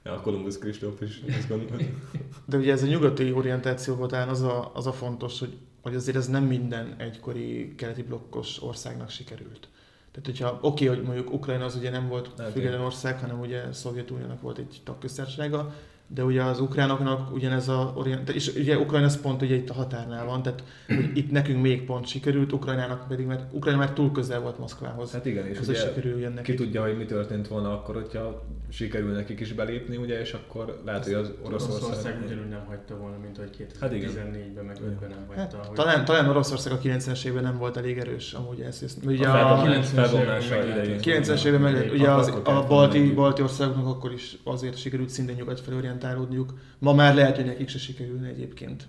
[0.03, 1.75] Ja, a Columbus Kristóf is ezt gondolta.
[2.49, 5.95] De ugye ez a nyugati orientáció volt talán az a, az a fontos, hogy, hogy
[5.95, 9.67] azért ez nem minden egykori keleti blokkos országnak sikerült.
[10.11, 13.39] Tehát, hogyha oké, okay, hogy mondjuk Ukrajna az ugye nem volt Hát független ország, hanem
[13.39, 15.75] ugye Szovjetuniónak volt egy tagköztársasága,
[16.13, 19.73] de ugye az ukránoknak ugyanez a orientáció, és ugye Ukrajna az pont ugye itt a
[19.73, 24.11] határnál van, tehát hogy itt nekünk még pont sikerült, Ukrajnának pedig, mert Ukrajna már túl
[24.11, 25.11] közel volt Moszkvához.
[25.11, 26.53] Hát igen, és Ez ugye sikerüljön ki neki.
[26.53, 31.03] tudja, hogy mi történt volna akkor, hogyha sikerül nekik is belépni, ugye, és akkor lehet,
[31.03, 32.21] hogy az Oroszország Oroszország...
[32.25, 34.09] ugyanúgy nem hagyta volna, mint hogy Hát igen.
[34.11, 35.67] 2014-ben, meg 5-ben nem Hát, hagyta.
[35.67, 39.27] hogy talán, talán Oroszország a 90-es évben nem volt elég erős, amúgy ezt, ezt ugye
[39.27, 40.89] A a, felvonás- 90-es felvonása években idején.
[40.95, 41.37] meglátjuk.
[41.37, 45.59] 90-es évben meg, ugye az, a balti, balti országoknak akkor is azért sikerült szintén nyugat
[45.59, 46.53] felé orientálódniuk.
[46.79, 48.87] Ma már lehet, hogy nekik se sikerülne egyébként.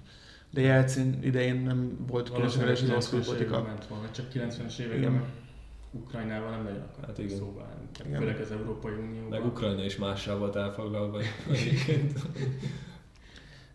[0.50, 3.62] De Jelcin idején nem volt különösen erős az orosz 90-es években külpolitika.
[3.62, 5.24] ment volna, csak 90-es években
[5.90, 7.36] Ukrajnával nem nagyon akartak Hát igen.
[7.36, 8.16] szóba állni.
[8.16, 9.28] Főleg az Európai Unióban.
[9.30, 11.20] Meg Ukrajna is mással volt elfoglalva
[11.50, 12.18] egyébként.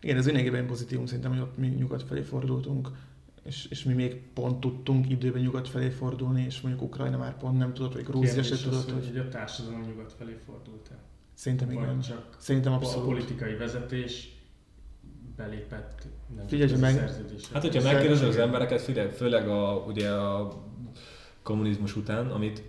[0.00, 2.88] Igen, ez lényegében pozitívum szerintem, hogy ott mi nyugat felé fordultunk.
[3.44, 7.58] És, és mi még pont tudtunk időben nyugat felé fordulni, és mondjuk Ukrajna már pont
[7.58, 10.88] nem tudott, vagy Grúzia se Kérdés az, tudott, hogy hogy a társadalom nyugat felé fordult
[10.90, 10.98] el.
[11.38, 11.86] Szerintem igen.
[11.86, 13.06] Vagy csak Szerintem a abszolút.
[13.08, 14.28] politikai vezetés
[15.36, 17.48] belépett nem Figyelj, meg- szerződésre.
[17.54, 20.62] Hát, hogyha megkérdezed az embereket, figyelj, főleg a, ugye a
[21.42, 22.62] kommunizmus után, amit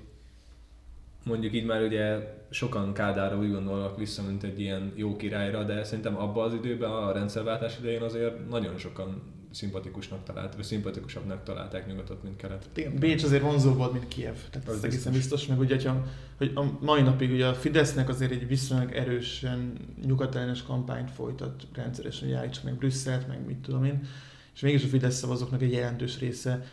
[1.23, 5.83] mondjuk így már ugye sokan Kádárra úgy gondolnak vissza, mint egy ilyen jó királyra, de
[5.83, 9.21] szerintem abban az időben, a rendszerváltás idején azért nagyon sokan
[9.51, 12.69] szimpatikusnak talált, vagy szimpatikusabbnak találták nyugatot, mint kelet.
[12.73, 14.35] Igen, Bécs azért vonzó volt, mint Kiev.
[14.51, 15.31] Tehát Az ez egészen biztos.
[15.31, 15.47] biztos.
[15.47, 16.05] Meg ugye, hogyha,
[16.37, 19.73] hogy a mai napig ugye a Fidesznek azért egy viszonylag erősen
[20.05, 24.07] nyugatellenes kampányt folytat rendszeresen, hogy állítsa meg Brüsszelt, meg mit tudom én.
[24.53, 26.65] És mégis a Fidesz szavazóknak egy jelentős része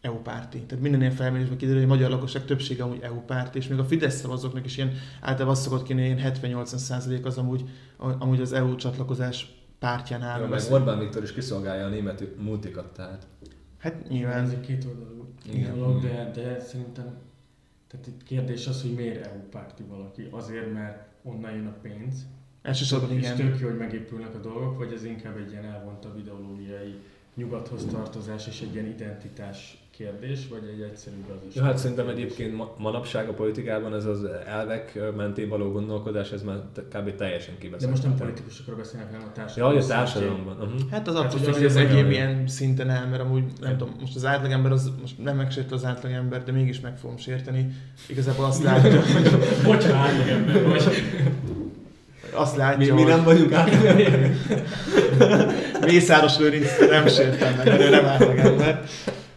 [0.00, 0.58] EU párti.
[0.58, 3.78] Tehát minden ilyen felmérésben kiderül, hogy a magyar lakosság többsége amúgy EU párti, és még
[3.78, 7.64] a Fidesz szavazóknak is ilyen, általában azt szokott kéne, ilyen 70-80 az amúgy,
[7.96, 10.40] amúgy az EU csatlakozás pártján áll.
[10.40, 13.26] Ja, meg Orbán Viktor is kiszolgálja a német multikat, tehát.
[13.78, 15.74] Hát Nyilván ez egy kétoldalú Igen.
[15.74, 17.16] dolog, de, de szerintem
[17.88, 20.28] tehát itt kérdés az, hogy miért EU párti valaki.
[20.30, 22.26] Azért, mert onnan jön a pénz,
[22.62, 23.36] Elsősorban és igen.
[23.36, 26.94] tök jó, hogy megépülnek a dolgok, vagy ez inkább egy ilyen elvontabb ideológiai
[27.34, 31.54] nyugathoz tartozás és egy ilyen identitás kérdés, vagy egy egyszerű gazdaság.
[31.54, 36.42] Ja, hát szerintem egyébként ma- manapság a politikában ez az elvek mentén való gondolkodás, ez
[36.42, 36.56] már
[36.94, 37.14] kb.
[37.16, 37.80] teljesen kibeszélt.
[37.80, 39.74] De most nem politikusokról beszélnek, hanem a Ja, társadalom.
[39.74, 40.56] hogy a társadalomban.
[40.60, 40.80] Uh-huh.
[40.90, 43.76] Hát az Hát, attól hogy függ, hogy az olyan- milyen szinten el, mert amúgy nem
[43.76, 47.72] tudom, most az átlagember az, most nem megsérte az átlagember, de mégis meg fogom sérteni.
[48.06, 49.00] Igazából azt látja,
[49.64, 50.82] Bocsánat, ember vagy.
[52.32, 53.70] azt Mi, látja, mi hogy nem vagyunk át.
[55.86, 58.84] Mészáros Lőrinc nem sértem meg, mert ő nem átlagember.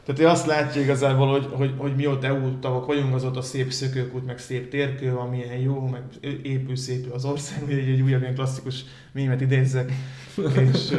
[0.03, 3.37] Tehát ő azt látja igazából, hogy, hogy, hogy mi ott EU tagok vagyunk, az ott
[3.37, 6.01] a szép szökőkút, meg szép térkő, van milyen jó, meg
[6.43, 9.91] épül szép az ország, egy, egy újabb ilyen klasszikus mémet idézzek.
[10.71, 10.97] És,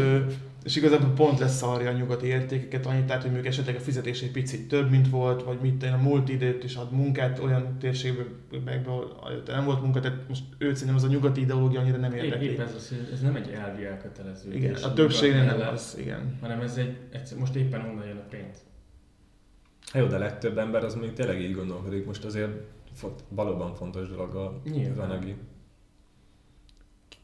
[0.65, 4.23] és igazából pont lesz szarja a nyugati értékeket, annyit tehát, hogy mondjuk esetleg a fizetés
[4.23, 8.27] egy picit több, mint volt, vagy mit a múlt időt is ad munkát olyan térségben,
[8.87, 12.47] ahol nem volt munka, tehát most őt szerintem az a nyugati ideológia annyira nem érdekli.
[12.47, 14.55] épp ez az, ez nem egy elvi elkötelező.
[14.55, 16.39] Igen, a többségnél nem az, igen.
[16.41, 18.57] Hanem ez egy, egyszer, most éppen onnan jön a pénz.
[19.93, 22.07] Hát Jó, de a legtöbb ember az még tényleg így gondolkodik.
[22.07, 22.51] Most azért
[23.29, 25.11] valóban fontos dolog a, az Nyilván.
[25.11, 25.37] anyagi.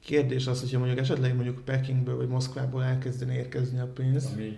[0.01, 4.33] Kérdés az, hogyha mondjuk esetleg mondjuk Pekingből vagy Moszkvából elkezdene érkezni a pénz.
[4.33, 4.57] Ami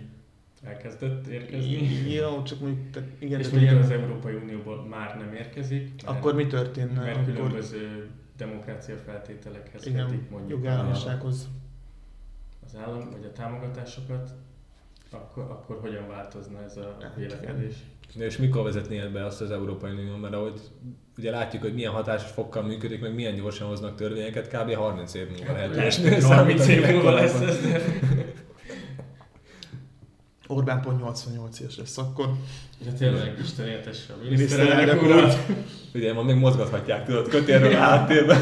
[0.63, 2.11] elkezdett érkezni.
[2.13, 5.91] Jó, csak mondjuk, tehát igen, és mondjuk az Európai Unióból már nem érkezik.
[6.05, 6.99] akkor mi történne?
[7.01, 11.47] Mert Akkor, különböző demokrácia feltételekhez igen, kötik mondjuk jogállamisághoz.
[12.65, 14.33] az állam, vagy a támogatásokat,
[15.09, 17.75] akkor, akkor hogyan változna ez a Hát, vélekedés?
[18.17, 20.15] És mikor vezetné be azt az Európai Unió?
[20.15, 20.59] Mert ahogy
[21.17, 24.73] ugye látjuk, hogy milyen hatásos fokkal működik, meg milyen gyorsan hoznak törvényeket, kb.
[24.73, 27.57] 30 év múlva lehet Lehet, ilyesmire hogy 30 év múlva lesz ez.
[30.47, 32.29] Orbán pont 88 éves lesz akkor.
[32.85, 35.37] Ja, tényleg, Isten éltesse a Miniszterelnök urat.
[35.93, 38.37] Ugye ma még mozgathatják, tudod, kötélről a háttérben.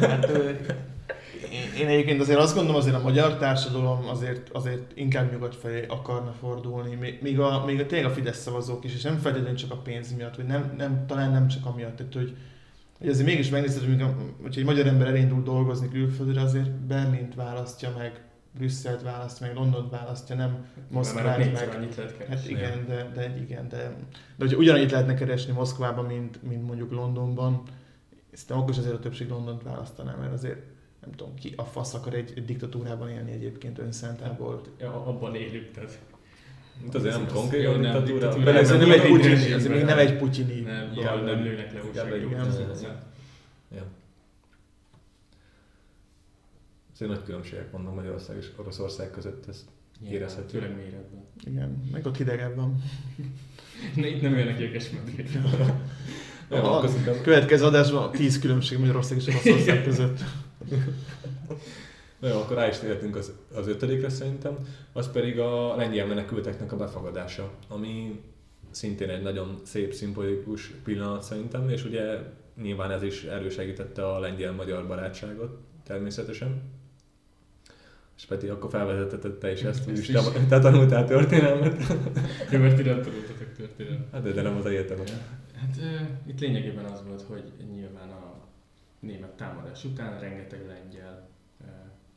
[0.00, 0.30] Hát,
[1.78, 5.86] én- én egyébként azért azt gondolom, azért a magyar társadalom azért, azért inkább nyugat felé
[5.88, 9.70] akarna fordulni, még- a, még a tényleg a Fidesz szavazók is, és nem feltétlenül csak
[9.72, 12.36] a pénz miatt, vagy nem, nem, talán nem csak amiatt, tehát hogy,
[12.98, 14.04] hogy azért mégis megnézted, hogy,
[14.42, 18.22] hogyha egy magyar ember elindul dolgozni külföldre, azért Berlint választja meg,
[18.58, 21.74] Brüsszelt választja meg, Londont választja, nem Moszkvát Mert meg.
[21.76, 22.34] annyit lehet keresni.
[22.36, 26.90] Hát igen, de, de igen, de, de hogyha ugyanannyit lehetne keresni Moszkvában, mint, mint mondjuk
[26.92, 27.62] Londonban,
[28.32, 30.58] szerintem akkor is azért a többség Londont választaná, mert azért
[31.00, 34.62] nem tudom, ki a fasz akar egy, egy diktatúrában élni egyébként önszentából.
[34.80, 35.98] Ja, abban élünk, tehát
[36.80, 38.52] Mint azért nem Az- konkrét a nem diktatúra.
[38.52, 40.60] Ez nem egy putyini, ez még nem egy putyini.
[40.60, 40.90] nem,
[41.24, 43.06] nem lőnek le.
[43.74, 43.84] Ja.
[46.94, 49.44] Azért nagy különbségek vannak Magyarország és Oroszország között,
[50.00, 50.58] Nyilván, Érezhető.
[50.58, 51.24] Főleg méretben.
[51.44, 52.82] Igen, meg ott hidegebb van.
[53.94, 55.28] Ne, itt nem jönnek ékes medvék.
[56.50, 60.18] A következő adásban 10 különbség Magyarország és Oroszország között.
[62.20, 64.58] Na jó, akkor rá is térhetünk az, az ötödikre szerintem,
[64.92, 68.20] az pedig a lengyel menekülteknek a befogadása, ami
[68.70, 72.18] szintén egy nagyon szép, szimbolikus pillanat szerintem, és ugye
[72.62, 76.62] nyilván ez is elősegítette a lengyel-magyar barátságot természetesen.
[78.16, 80.06] És Peti, akkor felvezetetted te is ezt, Ezt is.
[80.06, 81.82] te, te tanultál történelmet.
[82.52, 84.08] Jó, mert ti nem tanultatok történelmet.
[84.12, 85.06] Hát de, de nem az egyetemen.
[85.54, 88.27] Hát ö, itt lényegében az volt, hogy nyilván a
[88.98, 91.28] német támadás után rengeteg lengyel
[91.60, 91.64] ö,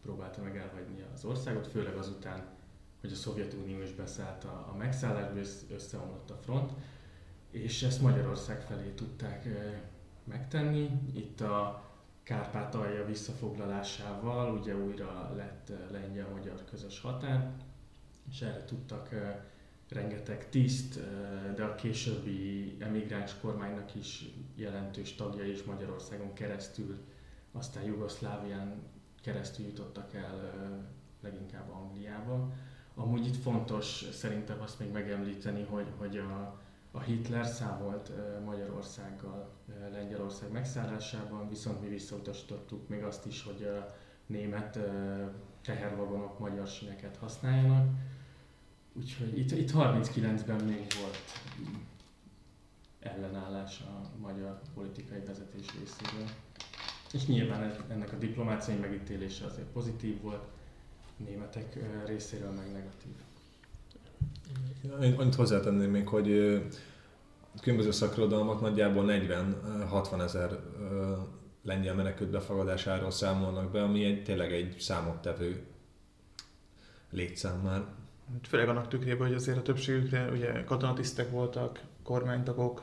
[0.01, 2.43] próbálta meg elhagyni az országot, főleg azután,
[3.01, 6.71] hogy a Szovjetunió is beszállt a, a megszállásba, és összeomlott a front,
[7.51, 9.69] és ezt Magyarország felé tudták ö,
[10.23, 10.89] megtenni.
[11.13, 11.89] Itt a
[12.23, 17.51] Kárpátalja visszafoglalásával ugye újra lett ö, lengyel-magyar közös határ,
[18.29, 19.09] és erre tudtak
[19.91, 20.99] rengeteg tiszt,
[21.55, 24.25] de a későbbi emigráns kormánynak is
[24.55, 26.97] jelentős tagjai is Magyarországon keresztül,
[27.51, 28.73] aztán Jugoszlávián
[29.21, 30.53] keresztül jutottak el
[31.21, 32.53] leginkább Angliába.
[32.95, 36.59] Amúgy itt fontos szerintem azt még megemlíteni, hogy, hogy a,
[36.91, 38.11] a Hitler számolt
[38.45, 39.49] Magyarországgal
[39.91, 44.79] Lengyelország megszállásában, viszont mi visszautasítottuk még azt is, hogy a német
[45.61, 47.87] tehervagonok magyar sineket használjanak.
[48.93, 51.17] Úgyhogy itt, itt 39-ben még volt
[52.99, 56.29] ellenállás a magyar politikai vezetés részéről.
[57.13, 60.43] És nyilván ennek a diplomáciai megítélése azért pozitív volt,
[61.17, 63.11] németek részéről meg negatív.
[65.01, 66.27] Én annyit hozzátenném még, hogy
[67.61, 70.59] különböző szakirodalmak nagyjából 40-60 ezer
[71.63, 75.65] lengyel menekült befogadásáról számolnak be, ami egy, tényleg egy számottevő
[77.09, 77.83] létszám már.
[78.31, 82.81] Hát Főleg annak tükrében, hogy azért a többségükre ugye katonatisztek voltak, kormánytagok,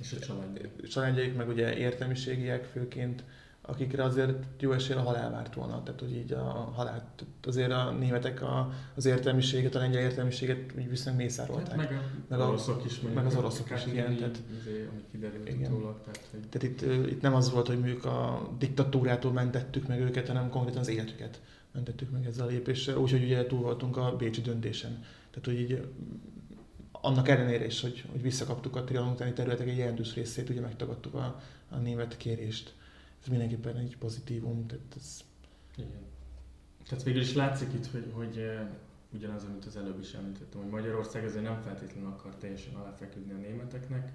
[0.00, 0.68] És a család.
[0.90, 3.24] családjaik meg ugye értelmiségiek főként,
[3.64, 5.82] akikre azért jó esély a halál várt volna.
[5.82, 6.42] Tehát, hogy így a
[6.74, 11.68] halál, azért a németek a, az értelmiséget, a lengyel értelmiséget úgy viszonylag mészárolták.
[11.68, 13.00] Hát meg, a, Meg a- oroszok is.
[13.14, 15.72] meg az a oroszok is, igen, tehát- izé, ami kiderült Igen.
[15.72, 20.00] utólag, tehát hogy Tehát itt, itt nem az volt, hogy mondjuk a diktatúrától mentettük meg
[20.00, 21.40] őket, hanem konkrétan az életüket
[21.72, 25.04] mentettük meg ezzel a lépéssel, úgyhogy ugye túl voltunk a Bécsi döntésen.
[25.30, 25.88] Tehát, hogy így
[26.92, 31.14] annak ellenére is, hogy, hogy visszakaptuk a trianon utáni területek egy jelentős részét, ugye megtagadtuk
[31.14, 32.74] a, a német kérést.
[33.22, 35.20] Ez mindenképpen egy pozitívum, tehát ez
[35.76, 35.90] Igen.
[36.88, 38.68] Tehát végül is látszik itt, hogy, hogy eh,
[39.12, 43.36] ugyanaz, amit az előbb is említettem, hogy Magyarország azért nem feltétlenül akar teljesen aláfeküdni a
[43.36, 44.12] németeknek,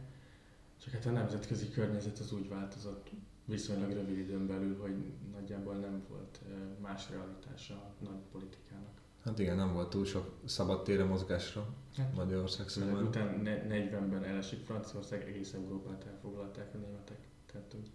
[0.84, 3.10] csak hát a nemzetközi környezet az úgy változott
[3.48, 4.96] viszonylag rövid időn belül, hogy
[5.34, 6.40] nagyjából nem volt
[6.82, 9.02] más realitása a nagy politikának.
[9.24, 13.06] Hát igen, nem volt túl sok szabad tére mozgásra Hát, Magyarország számára.
[13.06, 17.28] után ne- 40-ben elesik Franciaország, egész Európát elfoglalták a németek.
[17.52, 17.92] Tehát úgy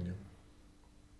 [0.00, 0.14] Igen.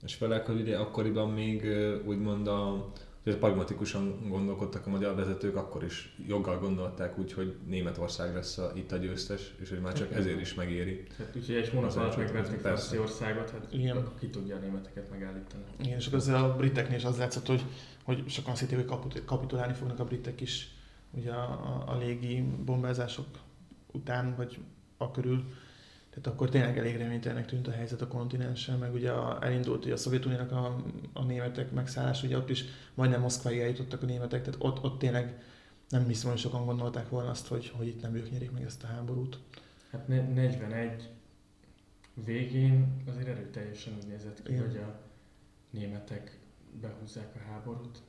[0.03, 1.67] És főleg, hogy ugye akkoriban még
[2.07, 2.93] úgymond a,
[3.23, 8.73] hogy pragmatikusan gondolkodtak a magyar vezetők, akkor is joggal gondolták úgy, hogy Németország lesz a,
[8.75, 11.03] itt a győztes, és hogy már csak ezért is megéri.
[11.17, 12.61] Tehát úgyhogy egy hónap alatt megverték.
[12.61, 14.09] Franciaországot, hát Igen.
[14.19, 15.63] ki tudja a németeket megállítani.
[15.81, 17.65] Igen, és akkor a briteknél is az látszott, hogy,
[18.03, 20.75] hogy sokan hitték, hogy kaput- kapitulálni fognak a britek is
[21.11, 23.27] ugye a, a, a légi bombázások
[23.93, 24.59] után, vagy
[24.97, 25.45] a körül.
[26.15, 29.95] Tehát akkor tényleg elég reménytelenek tűnt a helyzet a kontinensen, meg ugye a, elindult ugye
[29.95, 34.61] a Szovjetuniónak a, a németek megszállás, ugye ott is majdnem Moszkváig eljutottak a németek, tehát
[34.63, 35.43] ott, ott tényleg
[35.89, 38.83] nem hiszem, hogy sokan gondolták volna azt, hogy, hogy itt nem ők nyerik meg ezt
[38.83, 39.39] a háborút.
[39.91, 41.09] Hát ne- 41
[42.15, 44.67] végén azért erőteljesen úgy nézett ki, Igen.
[44.67, 45.01] hogy a
[45.71, 46.39] németek
[46.81, 48.03] behúzzák a háborút.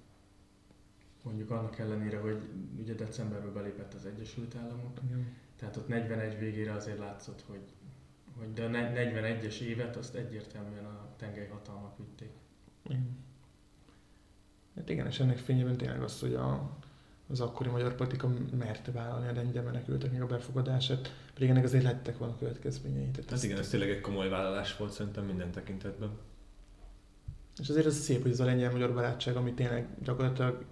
[1.24, 2.42] mondjuk annak ellenére, hogy
[2.80, 5.36] ugye decemberben belépett az Egyesült Államok, Igen.
[5.60, 7.64] tehát ott 41 végére azért látszott, hogy,
[8.44, 12.32] hogy de a 41-es évet azt egyértelműen a tengelyhatalmak vitték.
[12.86, 13.18] Igen.
[14.76, 16.78] Hát igen, és ennek fényében tényleg az, hogy a,
[17.28, 22.18] az akkori magyar politika merte vállalni a lengyel menekülteknek a befogadását, pedig ennek azért lettek
[22.18, 23.02] volna következményei.
[23.08, 26.10] Tehát Hát ezt- igen, ez tényleg egy komoly vállalás volt szerintem minden tekintetben.
[27.62, 30.66] És azért ez szép, hogy ez a lengyel-magyar barátság, ami tényleg gyakorlatilag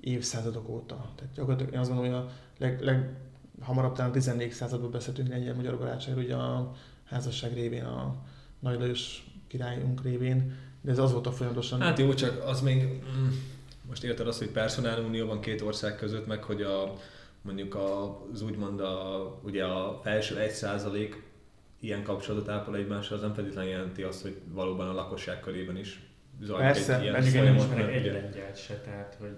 [0.00, 1.12] évszázadok óta.
[1.16, 3.16] Tehát gyakorlatilag én azt gondolom, hogy a leg, leg
[3.60, 4.50] hamarabb talán a 14.
[4.52, 6.72] században beszéltünk lengyel-magyar barátságról, ugye a
[7.08, 8.14] házasság révén, a
[8.58, 11.80] Nagy Lajos királyunk révén, de ez azóta folyamatosan...
[11.80, 13.28] Hát jó, csak az még, mm,
[13.88, 16.92] most érted azt, hogy personál unió van két ország között, meg hogy a,
[17.42, 21.22] mondjuk a, az úgymond a, ugye a felső egy százalék
[21.80, 26.10] ilyen kapcsolatot ápol egymással, az nem feltétlenül jelenti azt, hogy valóban a lakosság körében is
[26.40, 27.62] zajlik Persze, egy ilyen persze, nem folyamat.
[27.64, 29.36] ismerek egy lengyelt se, tehát hogy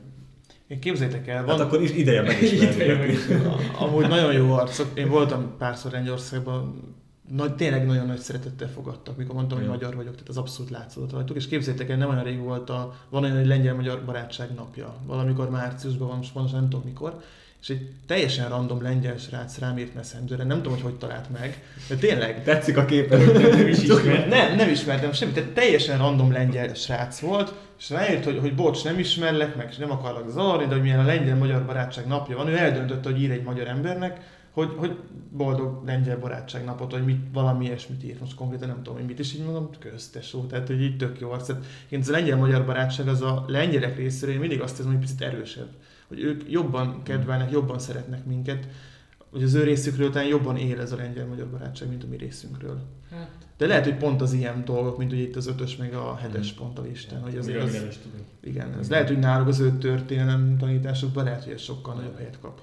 [0.66, 3.14] Én képzeljétek el, Hát van, akkor is ideje megismerni.
[3.84, 4.98] amúgy nagyon jó arcok.
[4.98, 6.96] Én voltam párszor Lengyországban,
[7.30, 9.72] nagy, tényleg nagyon nagy szeretettel fogadtak, mikor mondtam, hogy Jó.
[9.72, 11.36] magyar vagyok, tehát az abszolút látszott rajtuk.
[11.36, 14.94] És képzeljétek el, nem olyan rég volt a, van olyan, hogy lengyel-magyar barátság napja.
[15.06, 17.20] Valamikor márciusban van, most pontosan nem tudom mikor.
[17.62, 21.62] És egy teljesen random lengyel srác rám írt messengeren, nem tudom, hogy hogy talált meg,
[21.88, 23.20] de tényleg, Tetszik a képen.
[23.32, 24.28] nem is ismert.
[24.28, 28.84] nem, nem ismertem semmit, tehát teljesen random lengyel srác volt, és ráírt, hogy, hogy bocs,
[28.84, 32.56] nem ismerlek, meg nem akarlak zavarni, de hogy milyen a lengyel-magyar barátság napja van, ő
[32.56, 34.20] eldöntötte, hogy ír egy magyar embernek,
[34.58, 34.96] hogy, hogy
[35.30, 38.16] boldog lengyel barátság napot, vagy mit, valami ilyesmit ír.
[38.20, 41.30] Most konkrétan nem tudom, hogy mit, és így mondom, köztesó, tehát hogy így tök jó
[41.30, 41.46] arc.
[41.46, 45.20] Tehát ez a lengyel-magyar barátság az a lengyelek részéről én mindig azt érzem, hogy picit
[45.20, 45.68] erősebb.
[46.08, 48.68] Hogy ők jobban kedvelnek, jobban szeretnek minket,
[49.30, 52.80] hogy az ő részükről talán jobban él ez a lengyel-magyar barátság, mint a mi részünkről.
[53.10, 56.16] Hát, De lehet, hogy pont az ilyen dolgok, mint hogy itt az ötös meg a
[56.16, 57.98] hetes pont a listán, hogy azért az,
[58.40, 62.38] igen, ez lehet, hogy náluk az ő történelem tanításokban lehet, hogy ez sokkal nagyobb helyet
[62.40, 62.60] kap.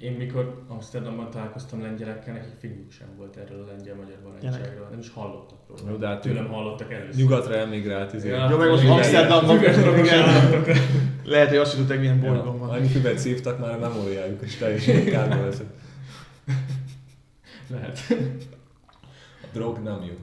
[0.00, 5.10] Én mikor Amsterdamban találkoztam lengyelekkel, nekik fingjuk sem volt erről a lengyel-magyar barátságról, nem is
[5.10, 5.90] hallottak róla.
[5.90, 7.20] Jó, de hát Tőlem hallottak először.
[7.22, 8.28] Nyugatra emigrált, izé.
[8.28, 8.50] Ja.
[8.50, 9.60] Jó, meg most Amsterdamban.
[11.24, 12.70] Lehet, hogy azt sem tudták, milyen bolygón van.
[12.70, 15.74] annyi füvet szívtak már a memóriájuk, és teljesen kárba veszett.
[17.68, 17.98] Lehet.
[19.42, 20.14] A drog nem jó.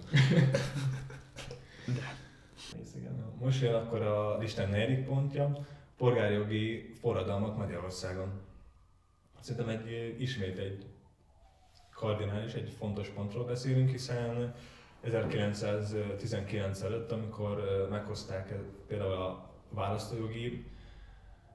[1.87, 3.19] Igen.
[3.39, 5.57] Most jön akkor a listán negyedik pontja,
[5.97, 8.49] polgárjogi forradalmak Magyarországon.
[9.41, 10.85] Szerintem egy, ismét egy
[11.93, 14.53] kardinális, egy fontos pontról beszélünk, hiszen
[15.01, 18.55] 1919 előtt, amikor meghozták
[18.87, 20.65] például a választójogi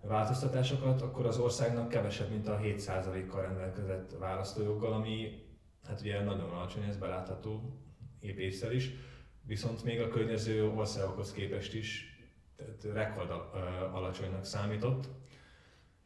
[0.01, 5.44] változtatásokat, akkor az országnak kevesebb, mint a 7%-kal rendelkezett választójoggal, ami
[5.87, 7.81] hát ugye nagyon alacsony, ez belátható
[8.20, 8.90] épp is,
[9.42, 12.16] viszont még a környező országokhoz képest is
[12.57, 13.31] tehát rekord
[13.92, 15.09] alacsonynak számított.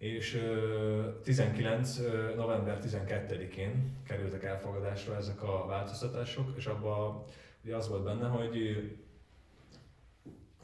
[0.01, 1.99] És ö, 19.
[1.99, 7.25] ö, november 12-én kerültek elfogadásra ezek a változtatások, és abban
[7.65, 8.73] ugye az volt benne, hogy ö,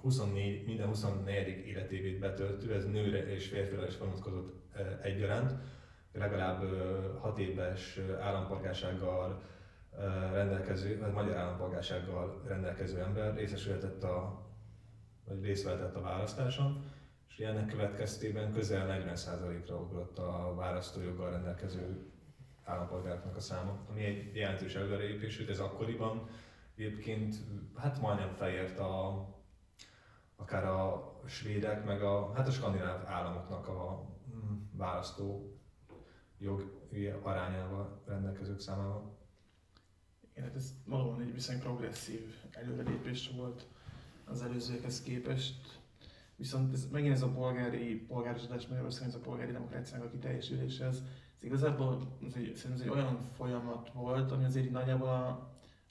[0.01, 1.67] 24, minden 24.
[1.67, 5.53] életévét betöltő, ez nőre és férfire is vonatkozott egyaránt,
[6.13, 6.63] legalább
[7.21, 9.43] 6 éves állampolgársággal
[10.33, 14.47] rendelkező, vagy magyar állampolgársággal rendelkező ember részesülhetett a,
[15.25, 16.95] vagy részt a választáson,
[17.37, 22.11] és ennek következtében közel 40%-ra ugrott a választójoggal rendelkező
[22.65, 26.29] állampolgároknak a száma, ami egy jelentős előrelépés, sőt ez akkoriban
[26.77, 27.37] egyébként
[27.77, 29.27] hát majdnem felért a,
[30.37, 35.59] akár a svédek, meg a, hát a skandináv államoknak a mm, választó
[36.39, 36.89] jog
[37.23, 39.17] arányával rendelkezők számával.
[40.33, 43.67] Igen, hát ez valóban egy viszonylag progresszív előrelépés volt
[44.25, 45.81] az előzőekhez képest.
[46.37, 51.03] Viszont ez, megint ez a polgári polgárosodás Magyarországon, ez a polgári demokráciának a kiteljesülése, ez,
[51.39, 55.51] ez igazából ez egy, szerintem ez egy olyan folyamat volt, ami azért nagyjából a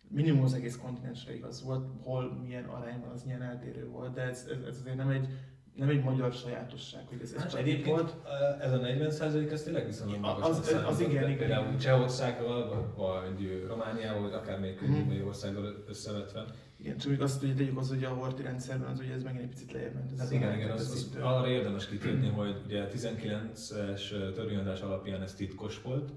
[0.10, 4.48] minimum az egész kontinensre igaz volt, hol milyen arányban az milyen eltérő volt, de ez,
[4.52, 5.28] ez, ez azért nem egy,
[5.76, 8.16] nem egy magyar sajátosság, hogy ez, ez Hát csak egyébként volt.
[8.62, 10.50] ez a 40 százalék, ez tényleg viszonylag Az- magas.
[10.58, 11.76] az- az igen, igen, Például.
[11.78, 14.94] Csehországgal, vagy Romániával, vagy akár még Mhm.
[14.94, 16.46] könnyű országgal összevetve.
[16.78, 19.42] Igen, csak még azt ugye tegyük az, hogy a horti rendszerben az ugye ez megint
[19.44, 20.12] egy picit lejjebb ment.
[20.12, 24.82] Ez Hát a- igen, igen, az, a az arra érdemes kitérni, hogy ugye 19-es törvényadás
[24.82, 26.12] alapján ez titkos volt,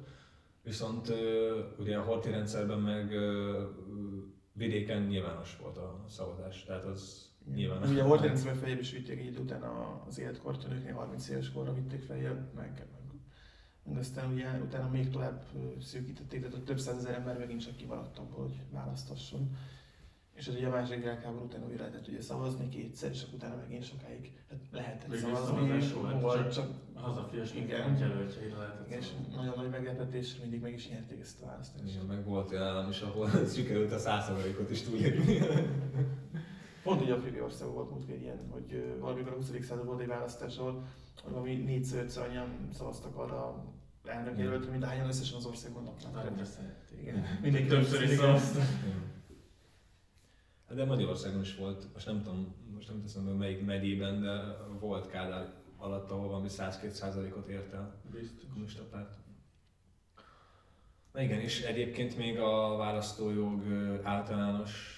[0.62, 1.12] viszont
[1.78, 3.14] ugye a horti rendszerben meg
[4.52, 9.18] vidéken nyilvános volt a szavazás, tehát az nyilván Ugye a horti rendszerben feljebb is vitték
[9.18, 12.86] egy idő után a- az életkort, a nőknél 30 éves korra vitték feljebb, meg,
[13.86, 15.44] meg aztán ugye utána még tovább
[15.80, 19.56] szűkítették, tehát ott több százezer ember megint csak kimaradt abból, hogy választasson.
[20.38, 23.56] És az ugye a második világháború után újra lehetett ugye szavazni kétszer, és akkor utána
[23.56, 24.32] megint sokáig.
[24.50, 27.98] Hát lehetett Végül szavazni, volt, csak csak a hazafias Igen.
[27.98, 31.94] jelöltjeire lehetett igen, és nagyon nagy meglepetésre mindig meg is nyerték ezt a választást.
[31.94, 35.38] Igen, meg volt olyan állam is, ahol sikerült a százszerzalékot is túlépni.
[36.82, 39.50] Pont így afrikai ország volt múltkor egy ilyen, hogy valamikor a 20.
[39.60, 40.86] század volt egy választás, ahol
[41.28, 43.64] valami négyszer ötször annyian szavaztak arra
[44.04, 46.16] elnök jelöltre, mint ahányan összesen az országban laknak.
[47.40, 48.62] Mindenki Többször is szavaztak.
[50.68, 54.56] Hát De Magyarországon is volt, most nem tudom, most nem teszem meg melyik megyében, de
[54.80, 58.48] volt Kádár alatt, ahol valami 102 százalékot ért el Biztos.
[58.48, 59.16] kommunista párt.
[61.12, 63.62] Na igen, és egyébként még a választójog
[64.02, 64.96] általános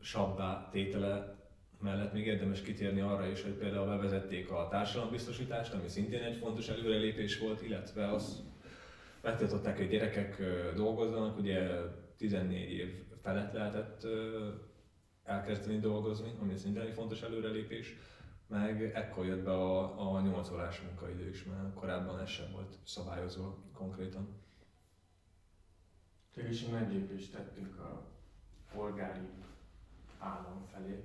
[0.00, 1.36] sabbá tétele
[1.80, 6.68] mellett még érdemes kitérni arra is, hogy például bevezették a társadalombiztosítást, ami szintén egy fontos
[6.68, 8.42] előrelépés volt, illetve az
[9.20, 10.42] megtiltották, hogy gyerekek
[10.76, 11.70] dolgozzanak, ugye
[12.16, 14.06] 14 év felett lehetett
[15.24, 17.96] elkezdeni dolgozni, ami szintén egy fontos előrelépés,
[18.46, 22.78] meg ekkor jött be a, a 8 órás munkaidő is, mert korábban ez sem volt
[22.84, 24.28] szabályozva konkrétan.
[26.34, 28.06] Végül is egy nagy lépést tettünk a
[28.74, 29.28] polgári
[30.18, 31.04] állam felé.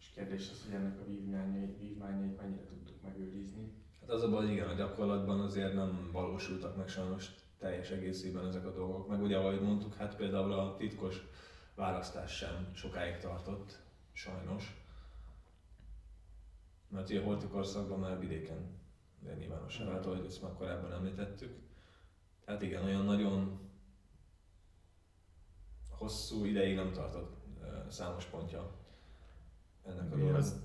[0.00, 3.72] És kérdés az, hogy ennek a vívmányait, vívmányait mennyire tudtuk megőrizni.
[4.00, 8.66] Hát az a baj, igen, a gyakorlatban azért nem valósultak meg sajnos teljes egészében ezek
[8.66, 9.08] a dolgok.
[9.08, 11.26] Meg ugye, ahogy mondtuk, hát például a titkos
[11.78, 13.78] választás sem sokáig tartott,
[14.12, 14.82] sajnos.
[16.88, 18.78] Mert ugye a korszakban már vidéken
[19.20, 21.56] de nyilvánossá vált, ahogy ezt már korábban említettük.
[22.44, 23.60] Tehát igen, olyan nagyon
[25.90, 27.36] hosszú ideig nem tartott
[27.88, 28.70] számos pontja
[29.86, 30.36] ennek a dolognak.
[30.36, 30.60] az,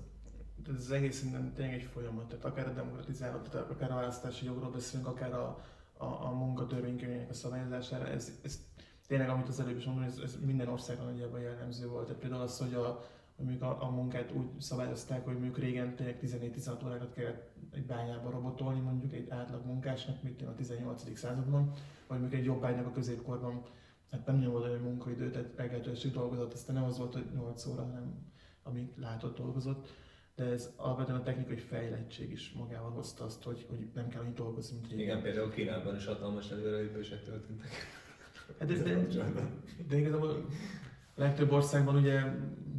[0.78, 4.70] ez egész minden tényleg egy folyamat, tehát akár a demokratizálódás, tehát akár a választási jogról
[4.70, 5.64] beszélünk, akár a,
[5.96, 8.60] a, a munkatörvénykönyvének a szabályozására, ez, ez
[9.06, 12.06] tényleg, amit az előbb is mondtam, ez, ez minden országban nagyjából jellemző volt.
[12.06, 13.04] Tehát például az, hogy a,
[13.36, 18.30] mondjuk a, a munkát úgy szabályozták, hogy mondjuk régen tényleg 14-16 órákat kellett egy bányába
[18.30, 21.18] robotolni, mondjuk egy átlag munkásnak, mint a 18.
[21.18, 21.72] században,
[22.06, 23.62] vagy mondjuk egy jobbágynak a középkorban,
[24.10, 27.82] hát nem volt olyan munkaidő, tehát reggeltől dolgozott, aztán nem az volt, hogy 8 óra,
[27.82, 28.32] hanem
[28.62, 29.88] amíg látott dolgozott.
[30.34, 34.34] De ez alapvetően a technikai fejlettség is magával hozta azt, hogy, hogy nem kell annyit
[34.34, 35.04] dolgozni, mint régen.
[35.04, 37.70] Igen, például Kínában is hatalmas előrelépések történtek.
[38.58, 39.06] Hát ez, de,
[39.88, 40.46] de igazából
[41.14, 42.22] legtöbb országban ugye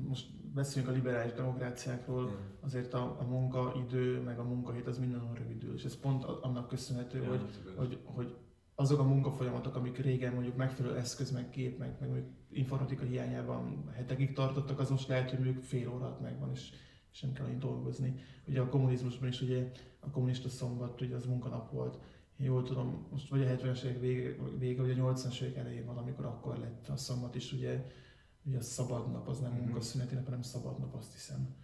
[0.07, 5.73] most beszélünk a liberális demokráciákról, azért a, a munkaidő, meg a munkahét az mindenhol rövidül,
[5.73, 7.41] és ez pont annak köszönhető, Ja, hogy,
[7.75, 8.35] hogy, hogy
[8.75, 13.89] azok a munkafolyamatok, amik régen mondjuk megfelelő eszköz, meg gép, meg, meg mondjuk informatika hiányában
[13.93, 16.69] hetekig tartottak, az most lehet, hogy mondjuk fél alatt megvan, és,
[17.11, 18.15] és nem kell annyit dolgozni.
[18.47, 21.99] Ugye a kommunizmusban is ugye a kommunista szombat, ugye az munkanap volt.
[22.37, 25.97] Jól tudom, most vagy a 70-es évek vége, vége, vagy a 80-as évek elején van,
[25.97, 27.85] amikor akkor lett a szombat is, ugye,
[28.43, 29.61] ugye a szabad nap, az nem Mhm.
[29.63, 31.55] munkaszüneti nap, hanem szabad nap, azt hiszem.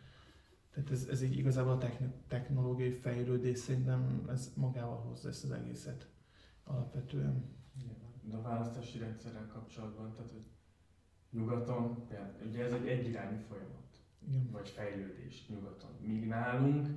[0.74, 5.52] Tehát ez, ez így igazából a techn- technológiai fejlődés szerintem ez magával hozza ezt az
[5.52, 6.10] egészet
[6.64, 7.44] alapvetően.
[7.82, 7.96] Igen.
[8.24, 10.46] De a választási rendszerrel kapcsolatban, tehát hogy
[11.32, 13.98] nyugaton, például, ugye ez egy egyirányú folyamat,
[14.28, 14.50] Igen.
[14.52, 15.92] vagy fejlődés nyugaton.
[16.02, 16.88] Míg nálunk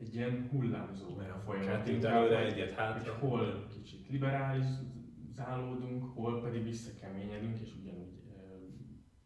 [0.00, 1.68] egy ilyen hullámzó folyamat.
[1.68, 3.12] Kettőt Inkább, előre, hogy- egyet hogy hátra.
[3.14, 8.08] hol kicsit liberalizálódunk, hol pedig visszakeményedünk, és ugyanúgy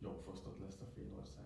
[0.00, 1.44] jogfosztott lesz a fél ország.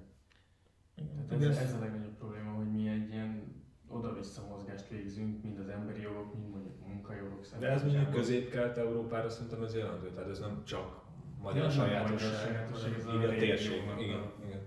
[1.28, 3.56] Tehát ez, ez a legnagyobb probléma, hogy mi egy ilyen
[3.88, 9.28] oda-vissza mozgást végzünk, mind az emberi jogok, mind mondjuk a munkajogok De ez mondjuk közép-kelet-európára
[9.28, 11.04] szerintem ez jelentő, tehát ez nem csak
[11.40, 13.82] magyar nem magyar sajátosság, sajátosság, ez a a térség.
[13.88, 14.60] a- Igen, igen.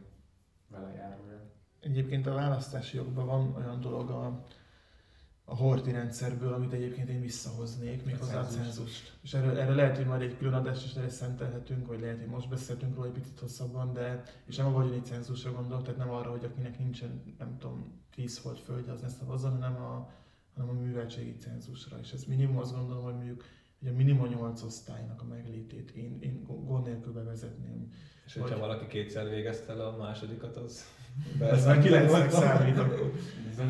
[0.67, 1.50] vele járója.
[1.81, 4.45] Egyébként a választási jogban van olyan dolog a,
[5.45, 9.17] a horti rendszerből, amit egyébként én visszahoznék, méghozzá a cenzust.
[9.21, 12.49] És erről, erről lehet, hogy majd egy külön adást is szentelhetünk, vagy lehet, hogy most
[12.49, 16.29] beszéltünk róla egy picit hosszabban, de és nem a vagyoni cenzusra gondolok, tehát nem arra,
[16.29, 20.09] hogy akinek nincsen, nem tudom, 10 volt földje, az ne szavazzon, hanem a,
[20.55, 21.99] hanem a műveltségi cenzusra.
[21.99, 23.43] És ez minimum azt gondolom, hogy mondjuk
[23.81, 27.91] hogy a minimum 8 osztálynak a meglétét én, én gond nélkül bevezetném.
[28.25, 30.85] És hogyha Vagy- valaki kétszer végezte el a másodikat, az...
[31.39, 32.75] Ez már 9 számít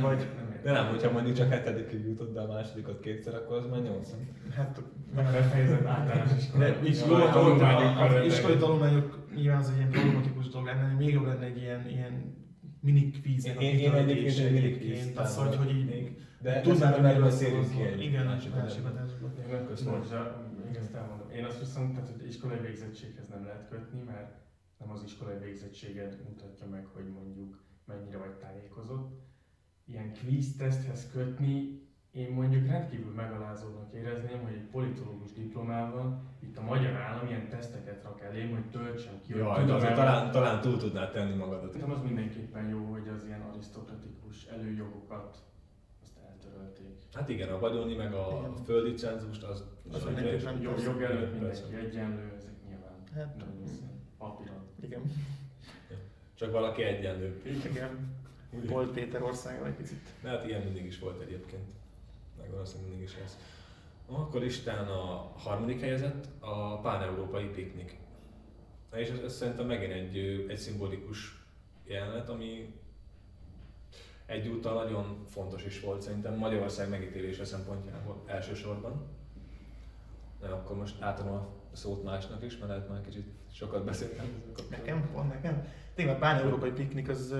[0.01, 0.59] Vagy- nem.
[0.64, 4.09] De nem, hogyha mondjuk csak hetedikig jutott be a másodikat kétszer, akkor az már nyolc.
[4.55, 4.82] Hát
[5.16, 6.80] Nem befejezett általános iskolát.
[6.82, 11.88] De iskolai tanulmányok nyilván az egy ilyen problematikus dolog lenne, még jobb lenne egy ilyen,
[11.89, 12.36] ilyen
[12.82, 16.18] mini kvíznek a Én- én egyébként egy mini kvíz az, hogy, hogy így még.
[16.41, 18.91] De tudnám, hogy miről beszélünk ki egy Igen, másik adásban.
[19.52, 21.30] Nem köszönöm, hogy még ezt elmondom.
[21.30, 24.39] Én azt viszont, tehát, hogy iskolai végzettséghez nem lehet kötni, mert
[24.78, 29.20] nem az iskolai végzettséged mutatja meg, hogy mondjuk mennyire vagy tájékozott.
[29.86, 31.82] Ilyen quiz teszthez kötni,
[32.12, 38.04] én mondjuk rendkívül megalázódnak érezném, hogy egy politológus diplomával itt a magyar állam ilyen teszteket
[38.04, 41.72] rak elém, hogy töltsem ki, hogy Jaj, tudom azért talán, talán túl tudnád tenni magadat.
[41.72, 45.51] Szerintem az mindenképpen jó, hogy az ilyen arisztokratikus előjogokat
[46.44, 46.86] letörölték.
[47.14, 48.64] Hát igen, a vagyoni meg a Igen.
[48.66, 49.64] földi cenzust az...
[49.92, 53.64] Az az egy- Jog, jog előtt mindenki egyenlő, ezek nyilván Hát, nagyon
[54.18, 54.62] papíron.
[54.82, 55.02] Igen.
[56.34, 57.42] Csak valaki egyenlő.
[57.72, 58.20] Igen.
[58.68, 60.10] Bolt Péter országa egy picit.
[60.22, 61.64] De hát ilyen mindig is volt egyébként.
[62.38, 63.38] Meg valószínűleg mindig is lesz.
[64.08, 67.98] Akkor listán a harmadik helyezett a pán-európai piknik.
[68.92, 70.18] Na És ez, ez szerintem megint egy,
[70.50, 71.44] egy szimbolikus
[71.86, 72.74] jelenet, ami
[74.32, 79.06] egyúttal nagyon fontos is volt szerintem Magyarország megítélése szempontjából elsősorban.
[80.42, 84.26] Na, akkor most átadom a szót másnak is, mert lehet már kicsit sokat beszéltem.
[84.70, 85.10] Nekem?
[85.14, 85.68] Van nekem?
[85.96, 87.36] Tényleg a pán-európai piknik az,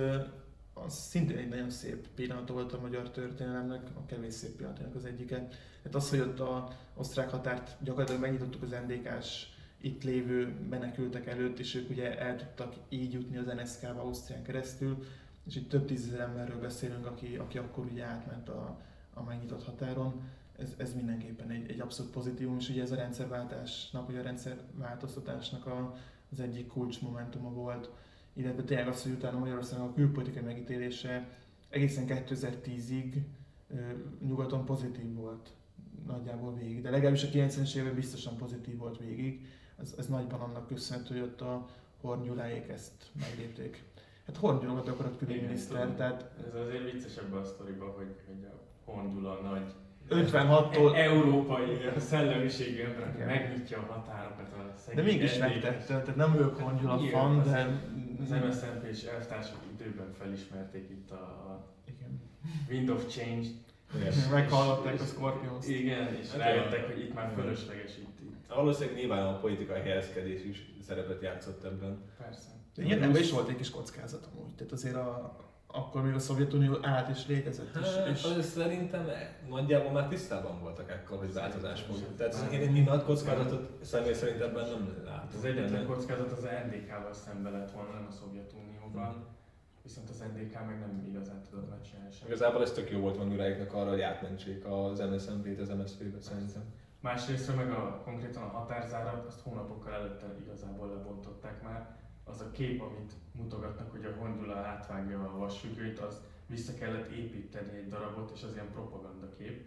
[0.74, 5.06] az szintén egy nagyon szép pillanat volt a magyar történelemnek, a kevés szép pillanatnak az
[5.06, 5.48] egyike.
[5.84, 9.48] Hát az, hogy ott a osztrák határt gyakorlatilag megnyitottuk az NDK-s
[9.82, 14.98] itt lévő menekültek előtt, és ők ugye el tudtak így jutni az NSZK-ba Ausztrián keresztül,
[15.46, 18.82] és itt több tízezer emberről beszélünk, aki, aki akkor ugye átment a,
[19.14, 20.22] a megnyitott határon.
[20.58, 25.66] Ez, ez mindenképpen egy, egy abszolút pozitívum, és ugye ez a rendszerváltásnak, vagy a rendszerváltoztatásnak
[25.66, 25.96] a,
[26.32, 27.90] az egyik kulcsmomentuma volt,
[28.34, 31.30] illetve tényleg az, hogy utána Magyarországon a külpolitikai megítélése
[31.70, 33.16] egészen 2010-ig
[33.68, 33.76] ö,
[34.26, 35.50] nyugaton pozitív volt
[36.06, 39.46] nagyjából végig, de legalábbis a 90-es években biztosan pozitív volt végig.
[39.78, 41.70] Ez, ez nagyban annak köszönhető, hogy ott a
[42.02, 43.84] Horn Gyuláék ezt meglépték.
[44.32, 48.16] Hát Horn Gyula volt akkor a külügyminiszter, tehát Ez azért vicces ebben a sztoriban, hogy,
[48.26, 49.74] hogy a Hondula nagy
[50.10, 56.32] 56-tól, e- európai szellemiségű ember, megnyitja a határokat a szegény de mégis megtette, tehát nem
[56.60, 57.82] Horn Gyula Igen, fan, de...
[58.22, 62.22] Az MSZNP és elvtársak időben felismerték itt a, a Igen.
[62.70, 63.48] Wind of Change.
[63.96, 64.14] Igen.
[64.32, 65.68] Meghallották a Scorpions.
[65.68, 68.20] Igen, és Hát rájöttek, hogy itt már fölösleges itt.
[68.22, 68.48] itt.
[68.48, 72.02] Valószínűleg nyilván a politikai helyezkedés is szerepet játszott ebben.
[72.18, 72.61] Persze.
[72.76, 76.78] Ilyen ebben is volt egy kis kockázat amúgy, tehát azért a, akkor még a Szovjetunió
[76.82, 77.96] állt és létezett is.
[77.96, 79.08] Hát, és az szerintem
[79.50, 81.98] nagyjából már tisztában voltak ekkor, hogy változás fog.
[82.18, 85.38] Tehát én, én nagy kockázatot személy szerint ebben nem látom.
[85.38, 89.10] Az egyetlen kockázat az NDK-val szembe lett volna, nem a Szovjetunióval.
[89.10, 89.22] Mhm.
[89.84, 92.34] Viszont az NDK meg nem igazán tudott megcsinálni semmit.
[92.34, 96.64] Igazából ez tök jó volt Manuráiknak arra, hogy átmentsék az MSZNP-t az MSZP-be szerintem.
[97.00, 102.00] Másrészt meg a, konkrétan a határzárat, azt hónapokkal előtte igazából lebontották már.
[102.24, 107.78] Az a kép, amit mutogatnak, hogy a Hondula átvágja a vasfüggönyt, az vissza kellett építeni
[107.78, 109.66] egy darabot, és az ilyen propaganda kép.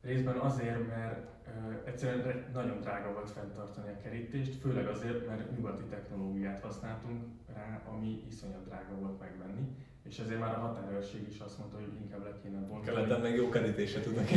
[0.00, 5.82] Részben azért, mert uh, egyszerűen nagyon drága volt fenntartani a kerítést, főleg azért, mert nyugati
[5.82, 7.24] technológiát használtunk
[7.54, 9.76] rá, ami iszonyat drága volt megvenni,
[10.10, 12.96] és ezért már a határőrség is azt mondta, hogy inkább le kéne bontani.
[12.96, 14.30] Keleten meg jó kerítése tudnak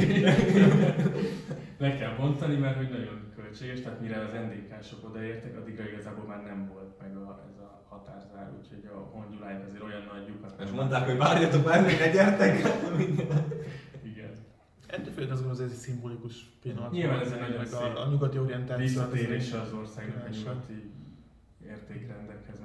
[1.84, 6.44] Le kell bontani, mert hogy nagyon költséges, tehát mire az NDK-sok odaértek, addigra igazából már
[6.44, 10.70] nem volt meg a, ez a határzár, úgyhogy a hongyuláink azért olyan nagy lyukat És
[10.70, 12.54] mondták, hogy várjatok már, még ne gyertek!
[14.12, 14.32] Igen.
[14.88, 16.92] ettől főleg azt gondolom, ez egy szimbolikus pillanat.
[16.92, 18.86] Nyilván ez egy nagyon szép a, a nyugati orientáció.
[18.86, 20.92] Visszatérése az országnak a nyugati
[21.68, 22.60] értékrendekhez,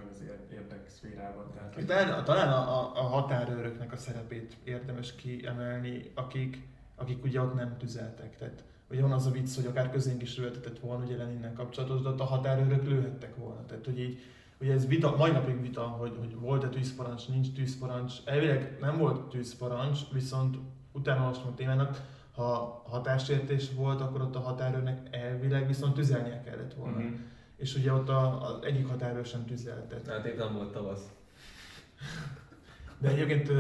[0.53, 1.51] érdekszférában.
[1.53, 7.55] Tehát Talán, talán a, a, a határőröknek a szerepét érdemes kiemelni, akik, akik ugye ott
[7.55, 8.37] nem tüzeltek.
[8.37, 12.01] Tehát ugye van az a vicc, hogy akár közénk is lőhetett volna, ugye Leninnel kapcsolatos,
[12.01, 13.67] de ott a határőrök lőhettek volna.
[13.67, 14.19] Tehát, hogy így,
[14.61, 18.15] ugye ez vita, mai napig vita, hogy, hogy volt-e tűzparancs, nincs tűzparancs.
[18.25, 20.57] Elvileg nem volt tűzparancs, viszont
[20.93, 22.01] utána olvastam a témának,
[22.35, 26.99] ha határsértés volt, akkor ott a határőrnek elvileg viszont tüzelnie kellett volna.
[26.99, 27.15] Mhm.
[27.59, 30.07] És ugye ott a, az egyik határőr sem tüzeltet.
[30.07, 31.09] Hát itt nem volt tavasz.
[32.99, 33.51] De egyébként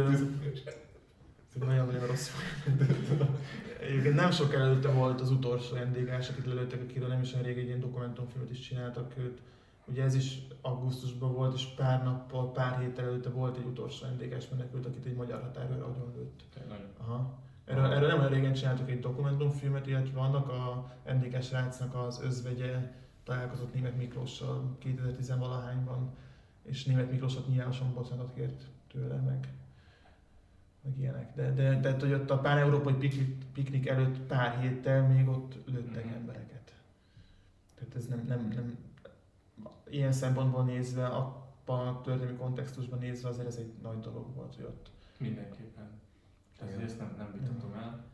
[1.66, 2.30] nagyon-nagyon rossz.
[3.80, 7.58] Egyébként nem sok előtte volt az utolsó NDG-s, akit lelőttek, akiről nem is olyan rég
[7.58, 9.38] egy ilyen dokumentumfilmet is csináltak őt.
[9.84, 14.48] Ugye ez is augusztusban volt, és pár nappal, pár héttel előtte volt egy utolsó NDG-s
[14.50, 16.42] menekült, akit egy magyar határőr agyon lőtt.
[16.98, 17.38] Aha.
[17.64, 22.92] Erről, erről nem olyan régen csináltak egy dokumentumfilmet, illetve vannak a NDK srácnak az özvegye
[23.28, 26.06] találkozott Német Miklóssal 2010-valahányban,
[26.62, 29.48] és Német Miklós ott nyilvánosan bocsánatot kért tőle, meg,
[30.82, 31.34] meg ilyenek.
[31.34, 36.04] De, de, de hogy ott a pán-európai piknik, piknik előtt pár héttel még ott lőttek
[36.04, 36.14] Mhm.
[36.14, 36.74] embereket.
[37.74, 38.78] Tehát ez nem, nem, nem,
[39.90, 44.64] ilyen szempontból nézve, abban a történelmi kontextusban nézve azért ez egy nagy dolog volt, hogy
[44.64, 45.90] ott Mindenképpen.
[46.58, 48.04] Tehát ezt nem, nem vitatom el.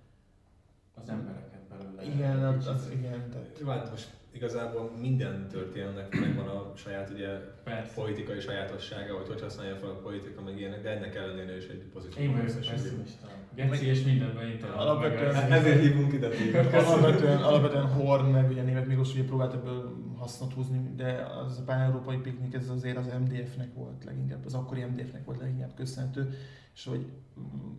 [0.95, 2.05] Az embereket belőle.
[2.05, 7.29] igen, az, az igen, tehát Jó, hát most igazából minden történetnek megvan a saját ugye,
[7.65, 7.95] Persze.
[7.95, 11.83] politikai sajátossága, hogy hogy használja fel a politika, meg ilyenek, de ennek ellenére is egy
[11.93, 13.27] pozitív Én vagyok pessimista.
[13.55, 16.29] Geci és mindenben találom Alapvetően- Ezért hívunk ide.
[16.73, 21.63] Alapvetően, alapvetően Horn, meg ugye német Milos ugye próbált ebből hasznot húzni, de az a
[21.63, 26.35] pán-európai piknik ez azért az MDF-nek volt leginkább, az akkori MDF-nek volt leginkább köszönhető,
[26.75, 27.07] és hogy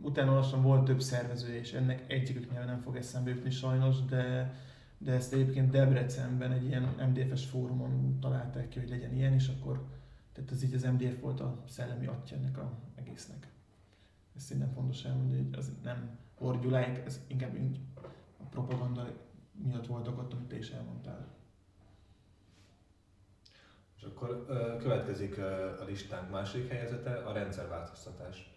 [0.02, 4.54] utána olvastam, volt több szervezője, és ennek egyikük neve nem fog eszembe jutni sajnos, de,
[5.06, 9.86] de ezt egyébként Debrecenben egy ilyen MDF-es fórumon találták ki, hogy legyen ilyen, és akkor
[10.34, 13.48] tehát ez így az MDF volt a szellemi atya ennek a egésznek.
[14.36, 17.80] Ez szerintem fontos elmondani, hogy az nem Orgyuláik, ez inkább így
[18.38, 19.08] a propaganda
[19.52, 21.28] miatt voltak ott, amit te is elmondtál.
[23.98, 24.46] És akkor
[24.80, 25.38] következik
[25.82, 28.54] a listánk második helyzete, a rendszerváltoztatás.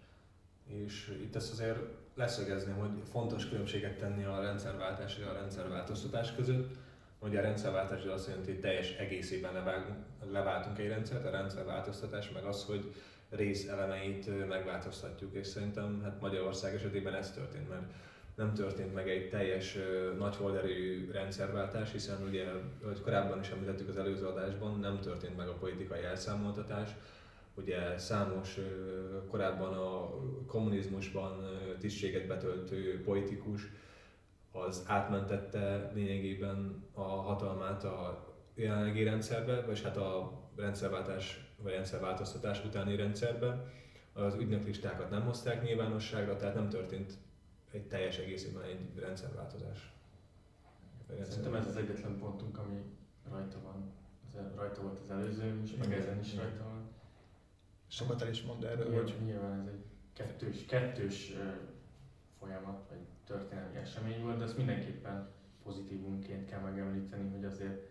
[0.64, 1.78] És itt ezt azért
[2.18, 6.76] leszögezném, hogy fontos különbséget tenni a rendszerváltás és a rendszerváltoztatás között.
[7.18, 9.98] Ugye a rendszerváltás az azt jelenti, hogy teljes egészében levágunk,
[10.32, 12.94] leváltunk egy rendszert, a rendszerváltoztatás meg az, hogy
[13.30, 17.92] részelemeit megváltoztatjuk, és szerintem hát Magyarország esetében ez történt, mert
[18.34, 19.78] nem történt meg egy teljes
[20.18, 22.44] nagy holderejű rendszerváltás, hiszen ugye,
[22.82, 26.88] ahogy korábban is említettük az előző adásban, nem történt meg a politikai elszámoltatás.
[27.58, 28.58] Ugye számos
[29.30, 30.10] korábban a
[30.46, 31.44] kommunizmusban
[31.78, 33.62] tisztséget betöltő politikus
[34.52, 42.96] az átmentette lényegében a hatalmát a jelenlegi rendszerbe, vagy hát a rendszerváltás vagy rendszerváltoztatás utáni
[42.96, 43.72] rendszerbe.
[44.12, 47.12] Az ügynöklistákat nem hozták nyilvánosságra, tehát nem történt
[47.70, 49.92] egy teljes egészében egy rendszerváltozás.
[51.22, 52.82] Szerintem ez az egyetlen pontunk, ami
[53.30, 53.92] rajta van.
[54.30, 56.97] Az rajta volt az előző is, meg ezen is rajta van.
[57.88, 61.32] Sokat el is mond erről, Nyilván, hogy nyilván ez egy kettős, kettős
[62.38, 65.28] folyamat, vagy történelmi esemény volt, de ezt mindenképpen
[65.62, 67.86] pozitívunként kell megemlíteni, hogy azért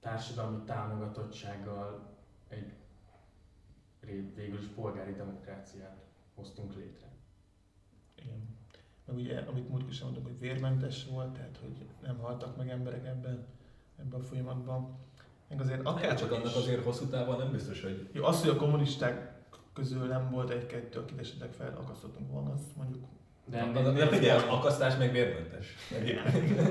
[0.00, 2.16] társadalmi támogatottsággal
[2.48, 2.72] egy
[4.34, 7.06] végül is polgári demokráciát hoztunk létre.
[8.14, 8.54] igen.
[9.04, 13.06] Meg ugye, amit múltkor is mondtuk, hogy vérmentes volt, tehát hogy nem haltak meg emberek
[13.06, 13.46] ebben,
[13.96, 14.98] ebben a folyamatban.
[15.48, 18.50] Meg azért Akár akár csak annak azért hosszú távon nem biztos, hogy Jó, az, hogy
[18.50, 19.34] a kommunisták
[19.74, 23.04] közül nem volt egy-kettő, akit esetleg felakasztottunk volna, az mondjuk
[23.44, 25.66] De, de, de, de figyelj, akasztás meg vérmentes.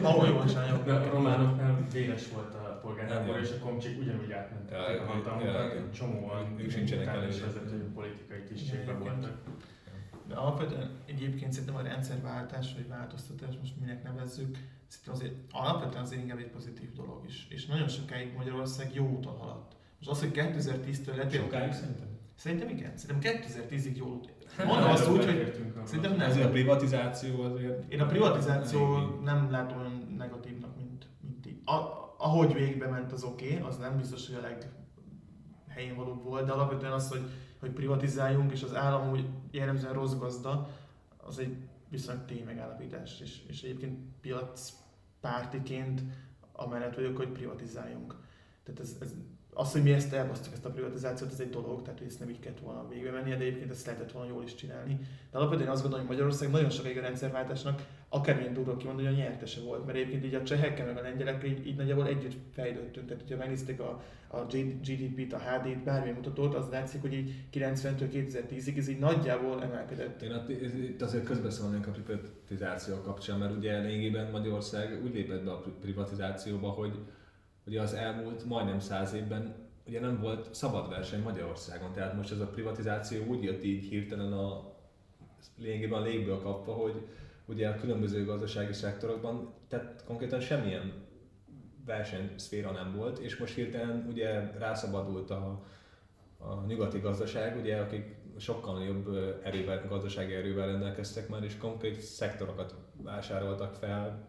[0.01, 0.87] ahol jól csináljuk.
[0.87, 5.89] A románoknál véres volt a polgárháború, és a komcsik ugyanúgy átmentek Ja, a ja, ja,
[5.91, 7.27] csomóan ők sincsenek előre.
[7.27, 9.31] vezető politikai tisztségben voltak.
[10.27, 14.57] De alapvetően egyébként szerintem a rendszerváltás vagy változtatás, most minek nevezzük,
[14.87, 17.47] szerintem azért alapvetően azért inkább egy pozitív dolog is.
[17.49, 19.75] És nagyon sokáig Magyarország jó úton haladt.
[19.97, 22.07] Most az, hogy 2010-től letértünk, Sokáig szerintem.
[22.35, 22.97] Szerintem igen.
[22.97, 24.33] Szerintem 2010-ig jó út.
[24.57, 26.29] Hát, Mondom azt úgy, hogy szerintem nem.
[26.29, 27.91] Azért a privatizáció azért...
[27.93, 31.61] Én a privatizáció nem látom olyan negatívnak, mint, mint így.
[31.65, 34.69] A, ahogy végbe ment az oké, okay, az nem biztos, hogy a leg
[35.67, 40.13] helyén valóbb volt, de alapvetően az, hogy, hogy privatizáljunk, és az állam úgy jellemzően rossz
[40.13, 40.69] gazda,
[41.17, 41.55] az egy
[41.89, 46.01] viszonylag tény megállapítás, és, és egyébként piacpártiként
[46.51, 48.15] amellett vagyok, hogy privatizáljunk.
[48.63, 49.13] Tehát ez, ez,
[49.53, 52.29] az, hogy mi ezt elbasztuk, ezt a privatizációt, ez egy dolog, tehát hogy ezt nem
[52.29, 54.99] így kellett volna végbe menni, de egyébként ezt lehetett volna jól is csinálni.
[55.31, 57.85] De alapvetően azt gondolom, hogy Magyarország nagyon sokáig a rendszerváltásnak
[58.15, 61.49] akármilyen durva kimondani, hogy a nyertese volt, mert egyébként így a csehekkel meg a lengyelekkel
[61.49, 63.07] így, így nagyjából együtt fejlődtünk.
[63.07, 64.39] Tehát, hogyha megnézték a, a
[64.81, 70.21] GDP-t, a HD-t, bármilyen mutatót, az látszik, hogy így 90-től 2010-ig ez így nagyjából emelkedett.
[70.21, 75.51] Én ott- itt azért közbeszólnék a privatizáció kapcsán, mert ugye lényegében Magyarország úgy lépett be
[75.51, 76.91] a pri- privatizációba, hogy
[77.67, 79.55] ugye az elmúlt majdnem száz évben
[79.87, 84.33] ugye nem volt szabad verseny Magyarországon, tehát most ez a privatizáció úgy jött így hirtelen
[84.33, 84.73] a
[85.57, 86.93] lényegében a légből kapva, hogy
[87.45, 90.93] ugye a különböző gazdasági szektorokban, tehát konkrétan semmilyen
[91.85, 95.65] versenyszféra nem volt, és most hirtelen ugye rászabadult a,
[96.37, 99.07] a nyugati gazdaság, ugye, akik sokkal jobb
[99.43, 104.27] erővel, gazdasági erővel rendelkeztek már, és konkrét szektorokat vásároltak fel,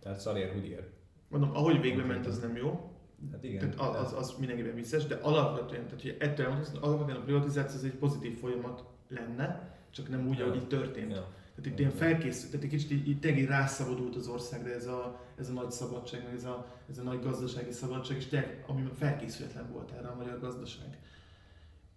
[0.00, 0.88] tehát szarér, úgy ér.
[1.28, 2.92] Mondom, ahogy végbe ment, az nem jó,
[3.32, 3.70] Hát igen.
[3.70, 7.78] Tehát az, az, az mindenképpen vicces, de alapvetően, tehát hogy ettől elmondani, alapvetően a privatizáció
[7.78, 10.44] az egy pozitív folyamat lenne, csak nem úgy, Ja.
[10.44, 11.12] ahogy így történt.
[11.12, 11.26] Ja.
[11.54, 15.20] Tehát itt ilyen felkészült, tehát egy kicsit így, így tényleg rászabadult az országra ez a,
[15.38, 18.88] ez a nagy szabadság, meg ez a, ez a nagy gazdasági szabadság, és tényleg, ami
[18.98, 20.98] felkészületlen volt erre a magyar gazdaság.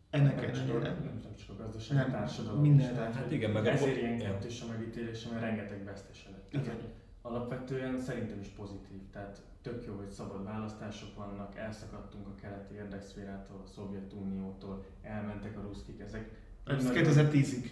[0.09, 2.95] Ennek Nem csak, nem csak a gazdaság, Nem, a társadalom minden is.
[2.95, 6.63] Tehát, hát igen, meg a- ezért ilyen kettős a megítélése, mert rengeteg vesztese lett.
[6.63, 6.83] Tehát,
[7.21, 13.61] Alapvetően szerintem is pozitív, tehát tök jó, hogy szabad választások vannak, elszakadtunk a keleti érdekszférától,
[13.65, 16.29] a Szovjetuniótól, elmentek a ruszkik, ezek
[16.65, 17.69] Ez Nagy- 2010-ig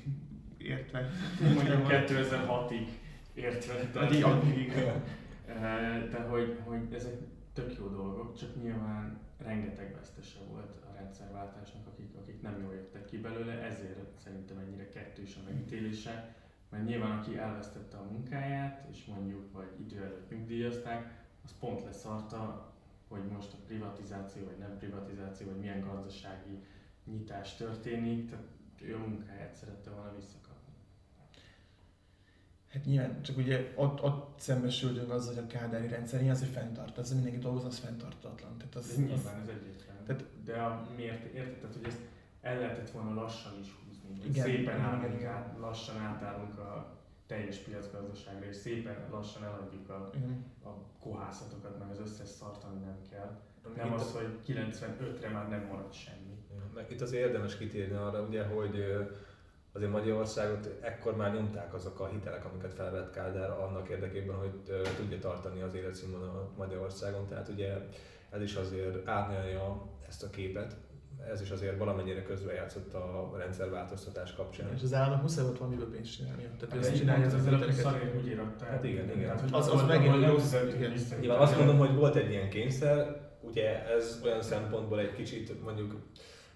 [0.63, 1.09] értve.
[1.53, 2.87] mondjuk 2006-ig
[3.33, 4.73] értve, tehát Vagy így addig.
[5.47, 7.13] Eh, de hogy, hogy ezek
[7.53, 13.05] tök jó dolgok, csak nyilván rengeteg vesztese volt a rendszerváltásnak, akik, akik nem jól jöttek
[13.05, 16.35] ki belőle, ezért szerintem ennyire kettős a megítélése,
[16.69, 22.71] mert nyilván aki elvesztette a munkáját, és mondjuk vagy idő előtt nyugdíjazták, az pont leszarta,
[23.07, 26.63] hogy most a privatizáció, vagy nem privatizáció, vagy milyen gazdasági
[27.05, 28.45] nyitás történik, tehát
[28.81, 30.42] ő a munkáját szerette volna visszakapni.
[32.73, 36.49] Hát nyilván, csak ugye ott, ott szembesültünk azzal, hogy a kádári rendszer ilyen az, hogy
[36.49, 38.57] fenntart, az mindenki dolgoz, az fenntartatlan.
[38.57, 40.03] Tehát az, az, nyilván ez egyértelmű.
[40.05, 41.99] Tehát, de a, miért érted, hogy ezt
[42.41, 46.97] el lehetett volna lassan is húzni, igen, szépen igen, állunk igen, át, lassan átállunk a
[47.27, 50.35] teljes piacgazdaságra, és szépen lassan eladjuk a, uh-huh.
[50.63, 53.39] a kohászatokat, meg az összes szart, ami nem kell.
[53.75, 56.33] Nem itt az, hogy 95-re már nem marad semmi.
[56.73, 58.83] Meg itt az érdemes kitérni arra, ugye, hogy
[59.73, 65.19] azért Magyarországot ekkor már nyomták azok a hitelek, amiket felvett Kádár annak érdekében, hogy tudja
[65.19, 67.27] tartani az életszínvonalat Magyarországon.
[67.27, 67.73] Tehát ugye
[68.29, 70.75] ez is azért árnyalja ezt a képet,
[71.31, 74.73] ez is azért valamennyire közbejátszott a rendszerváltoztatás kapcsán.
[74.75, 76.43] És az államnak muszáj volt valamiből pénzt csinálni.
[76.43, 78.15] Tehát hát ez csinálja az hiteleket.
[78.15, 78.65] úgy íratta.
[78.65, 79.35] Hát igen, igen.
[79.35, 80.55] Tehát, az, az, az megint rossz.
[81.19, 85.95] Nyilván azt mondom, hogy volt egy ilyen kényszer, ugye ez olyan szempontból egy kicsit mondjuk,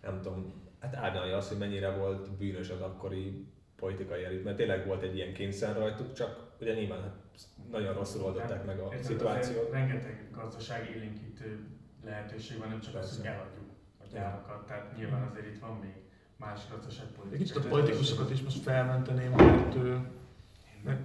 [0.02, 4.86] nem tudom, hát árnyalja azt, hogy mennyire volt bűnös az akkori politikai elit, mert tényleg
[4.86, 7.16] volt egy ilyen kényszer rajtuk, csak ugye nyilván hát
[7.72, 9.72] nagyon rosszul oldották hát, meg a szituációt.
[9.72, 11.60] Rengeteg gazdasági élénkítő
[12.06, 13.10] lehetőség van, nem csak Persze.
[13.10, 13.70] az, hogy eladjuk
[14.00, 15.94] a gyárakat, tehát nyilván azért itt van még
[16.38, 17.38] más gazdaságpolitikai.
[17.38, 19.76] Kicsit a politikusokat is most felmenteném, mert,
[20.84, 21.00] mert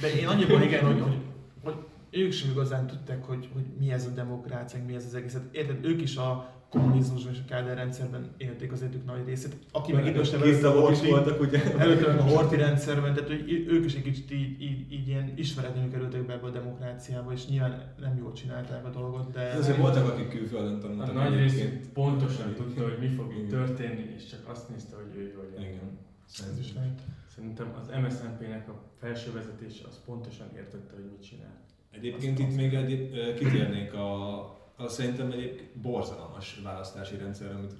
[0.00, 1.20] de én annyiban igen, hogy, hogy,
[1.62, 1.74] hogy
[2.10, 5.36] ők sem igazán tudták, hogy, hogy mi ez a demokrácia, mi ez az egész.
[5.50, 9.56] Érted, ők is a kommunizmusban és a Kádár rendszerben élték az életük nagy részét.
[9.72, 10.68] Aki meg idősebb előtte
[11.08, 11.78] voltak, ugye?
[11.78, 15.32] Előtte meg a Horti rendszerben, tehát hogy ők is egy kicsit így, így, így ilyen
[15.36, 19.54] ismeretlenül kerültek be ebbe a demokráciába, és nyilván nem jól csinálták a dolgot, de...
[19.58, 21.08] Azért voltak, akik külföldön tanultak.
[21.08, 25.16] A nagy részét pontosan tudta, hogy mi fog itt történni, és csak azt nézte, hogy
[25.16, 25.98] ő jól Igen.
[26.38, 27.00] Ez is lehet.
[27.34, 31.66] Szerintem az MSZNP-nek a felső vezetése az pontosan értette, hogy mit csinál.
[31.90, 37.74] Egyébként itt még egy, kitérnék a, a szerintem egy borzalmas választási rendszer, amit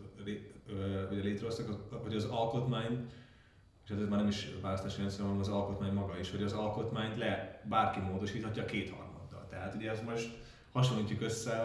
[1.11, 3.07] ugye létrehoztak, hogy az alkotmány,
[3.85, 7.17] és ez már nem is választási rendszer, hanem az alkotmány maga is, hogy az alkotmányt
[7.19, 9.47] le bárki módosíthatja kétharmaddal.
[9.51, 10.39] Tehát ugye ez most
[10.73, 11.63] hasonlítjuk össze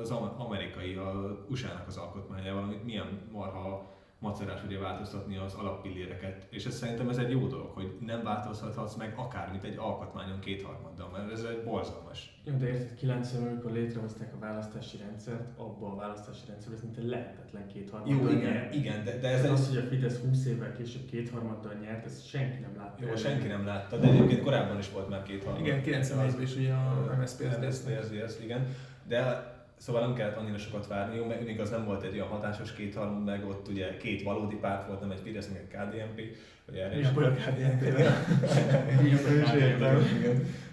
[0.00, 6.46] az amerikai, a USA-nak az alkotmányával, amit milyen marha macerás ugye változtatni az alappilléreket.
[6.50, 11.08] És ez szerintem ez egy jó dolog, hogy nem változtathatsz meg akármit egy alkotmányon kétharmaddal,
[11.12, 12.40] mert ez egy borzalmas.
[12.44, 16.96] Jó, de érted, 90 amikor létrehozták a választási rendszert, abban a választási rendszer ez mint
[16.96, 18.74] egy lehetetlen kétharmaddal Jó, igen, nyert.
[18.74, 19.50] igen, de, de ez egy...
[19.50, 23.06] Az, hogy a Fidesz 20 évvel később kétharmaddal nyert, ezt senki nem látta.
[23.06, 25.66] Jó, senki nem látta, de egyébként korábban is volt már kétharmad.
[25.66, 28.66] Igen, 91-ben is ugye a MSZP, MSZP, igen.
[29.06, 32.28] De Szóval nem kellett annyira sokat várni, jó, mert még az nem volt egy olyan
[32.28, 36.22] hatásos kétharmad, meg ott ugye két valódi párt volt, nem egy Fidesz, meg egy KDNP.
[36.70, 37.82] Ugye erre is a KDNP.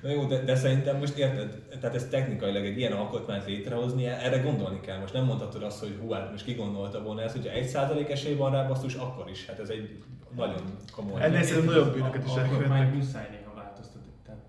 [0.01, 4.37] Na jó, de, de, szerintem most érted, tehát ez technikailag egy ilyen alkotmányt létrehozni, erre
[4.37, 4.99] gondolni kell.
[4.99, 8.09] Most nem mondhatod azt, hogy hú, hát most ki gondolta volna ezt, hogyha egy százalék
[8.09, 9.45] esély van rá, basszus, akkor is.
[9.45, 10.03] Hát ez egy
[10.35, 10.61] nagyon
[10.95, 11.23] komoly.
[11.23, 12.93] Ennél szerintem nagyobb bűnöket is elkövetnek.
[12.93, 13.27] muszáj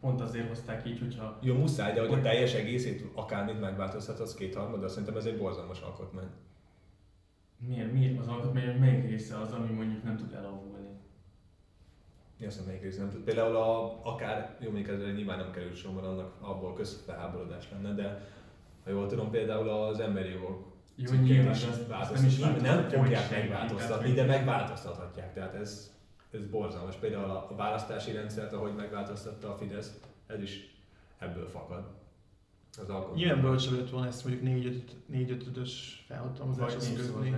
[0.00, 1.38] pont azért hozták így, hogyha...
[1.42, 5.80] Jó, muszáj, de hogy a teljes egészét akármit megváltoztatsz kétharmad, de szerintem ez egy borzalmas
[5.80, 6.28] alkotmány.
[7.58, 7.92] Miért?
[7.92, 10.76] Miért az alkotmány, melyik része az, ami mondjuk nem tud elavulni?
[12.38, 13.20] Mi azt melyik része nem tud?
[13.20, 17.94] Például a, akár, jó mondjuk ezzel nyilván nem került sor, mert annak abból közfelháborodás lenne,
[17.94, 18.28] de
[18.84, 22.88] ha jól tudom, például az emberi jogok jó, nyilván, is azt nem, is nem, nem
[22.88, 25.32] fogják megváltoztatni, de megváltoztathatják.
[25.34, 25.95] Tehát ez,
[26.36, 26.96] ez borzalmas.
[26.96, 30.74] Például a választási rendszert, ahogy megváltoztatta a Fidesz, ez is
[31.18, 31.94] ebből fakad.
[32.78, 34.74] Az Nyilván bölcsebb lett volna ezt mondjuk
[35.12, 35.70] 4-5-ös
[36.06, 37.36] felhatalmazáshoz kötni,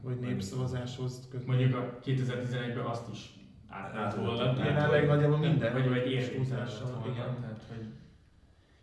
[0.00, 1.46] vagy népszavazáshoz kötni.
[1.46, 3.34] Mondjuk a 2011-ben azt is
[3.68, 4.64] át volna.
[4.64, 5.72] Jelenleg nagyjából minden.
[5.72, 7.02] Vagy, vagy értékúzással.
[7.06, 7.40] Igen.
[7.40, 7.86] Tehát, hogy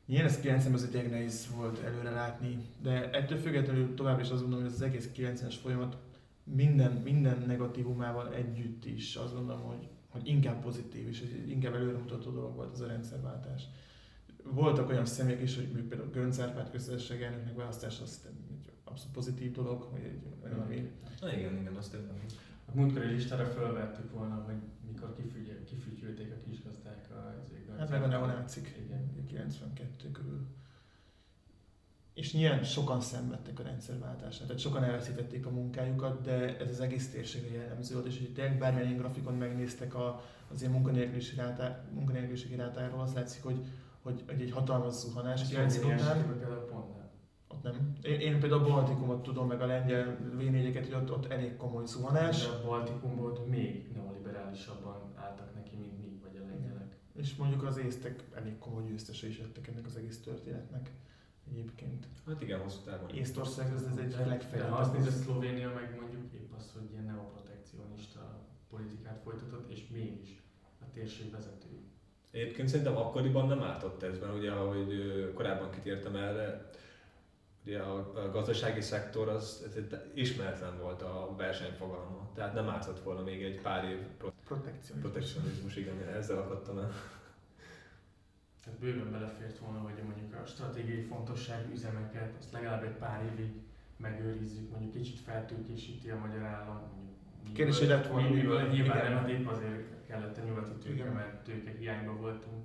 [0.05, 4.41] Ilyen ez 90 az egy nehéz volt előre látni, de ettől függetlenül tovább is azt
[4.41, 5.97] gondolom, hogy az egész 90-es folyamat
[6.55, 12.55] minden, minden negatívumával együtt is azt gondolom, hogy, hogy inkább pozitív és inkább előremutató dolog
[12.55, 13.63] volt az a rendszerváltás.
[14.43, 19.51] Voltak olyan személyek is, hogy például Gönc Árpád köztársaság elnöknek választás az egy abszolút pozitív
[19.51, 20.91] dolog, hogy egy olyan, ami...
[21.21, 22.15] Na igen, igen, azt értem.
[22.65, 24.55] A múltkori listára fölvettük volna, hogy
[24.87, 25.15] mikor
[25.65, 27.35] kifütyülték a kisgazdák a...
[27.77, 29.25] Hát meg a neonácik, igen.
[29.27, 30.47] 92 körül
[32.19, 37.11] és nyilván sokan szenvedtek a rendszerváltását, tehát sokan elveszítették a munkájukat, de ez az egész
[37.11, 42.55] térségre jellemző volt, és hogy tényleg bármilyen grafikon megnéztek a, az ilyen munkanélküliségi, rátá, munkanélküliségi
[42.55, 43.65] rátáról, azt látszik, hogy,
[44.01, 45.41] hogy, hogy egy hatalmas zuhanás.
[45.41, 46.37] Ezt 90 után...
[47.47, 47.93] Ott nem.
[48.01, 50.43] Én, én például a Baltikumot tudom, meg a lengyel v
[50.73, 52.41] hogy ott, ott elég komoly zuhanás.
[52.41, 56.97] De a Baltikumból még neoliberálisabban álltak neki, mint mi, vagy a lengyelek.
[57.15, 60.91] És mondjuk az észtek elég komoly győztese is lettek ennek az egész történetnek
[61.51, 62.05] egyébként.
[62.27, 63.09] Hát igen, hosszú távon.
[63.09, 64.59] Észtország az, az egy legfejlettebb.
[64.59, 69.87] de ha azt nézed, Szlovénia meg mondjuk épp az, hogy ilyen neoprotekcionista politikát folytatott, és
[69.91, 70.41] mégis
[70.81, 71.87] a térség vezetői.
[72.31, 76.69] Egyébként szerintem akkoriban nem ártott ez, mert ugye, ahogy korábban kitértem erre,
[77.65, 83.21] ugye a, gazdasági szektor az ez egy ismeretlen volt a versenyfogalma, tehát nem ártott volna
[83.21, 85.11] még egy pár év pro- Protekcionizmus.
[85.11, 86.91] protekcionizmus, igen, ezzel akadtam el.
[88.69, 93.51] Tehát bőven belefért volna, hogy mondjuk a stratégiai fontosságú üzemeket, azt legalább egy pár évig
[93.97, 96.81] megőrizzük, mondjuk kicsit feltőkésíti a magyar állam,
[97.35, 99.11] mondjuk Kérdés, hogy lett volna miből, nyilván igen.
[99.11, 101.13] nem, hát épp azért kellett a nyugati tőke, Igen.
[101.13, 102.63] mert tőke hiányban voltunk.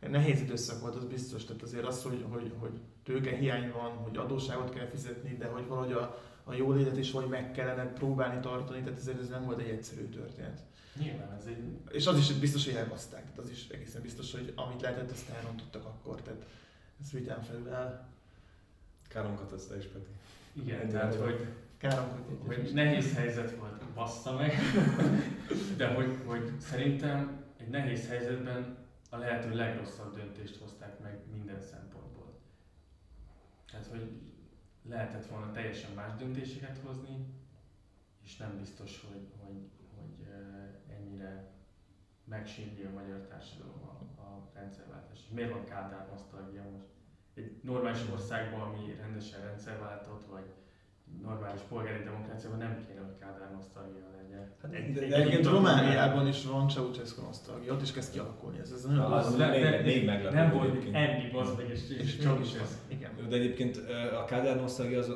[0.00, 1.44] Nehéz időszak volt, az biztos.
[1.44, 5.66] Tehát azért az, hogy, hogy, hogy tőke hiány van, hogy adósságot kell fizetni, de hogy
[5.66, 9.60] valahogy a, a jólétet is vagy meg kellene próbálni tartani, tehát ezért ez nem volt
[9.60, 10.62] egy egyszerű történet.
[10.98, 13.22] Nyilván ez egy És az is biztos, hogy elbaszták.
[13.22, 16.22] Tehát az is egészen biztos, hogy amit lehetett, azt elrontottak akkor.
[16.22, 16.46] Tehát
[17.02, 18.08] ez vigyán felül áll.
[19.08, 20.10] Káromkat te is, Peti.
[20.52, 22.08] Igen, Ennyi tehát hogy, Károm,
[22.46, 24.52] hogy hogy nehéz helyzet volt, bassza meg,
[25.76, 28.76] de hogy, hogy szerintem egy nehéz helyzetben
[29.10, 32.38] a lehető legrosszabb döntést hozták meg minden szempontból.
[33.70, 34.10] Tehát, hogy
[34.88, 37.26] lehetett volna teljesen más döntéseket hozni,
[38.24, 39.68] és nem biztos, hogy, hogy,
[42.24, 45.18] megsérli a magyar társadalom a, a rendszerváltás.
[45.34, 46.86] Miért van Kádár nosztalgia most?
[47.34, 50.44] Egy normális országban, ami rendesen rendszerváltott, vagy
[51.22, 54.50] normális polgári demokráciában nem kéne, hogy Kádár nosztalgia legyen.
[54.62, 58.58] Hát Egy- de- egy de Egyébként Romániában is van Ceausescu nosztalgia, ott is kezd kialakulni
[58.58, 58.70] ez.
[58.70, 62.18] ez nagyon Az nem- még- még meglepőbb Nem volt enni, bazd meg, és, és, és
[62.18, 62.78] csak is ez.
[62.88, 63.10] Igen.
[63.28, 63.76] De egyébként
[64.20, 65.12] a Kádár nosztalgia az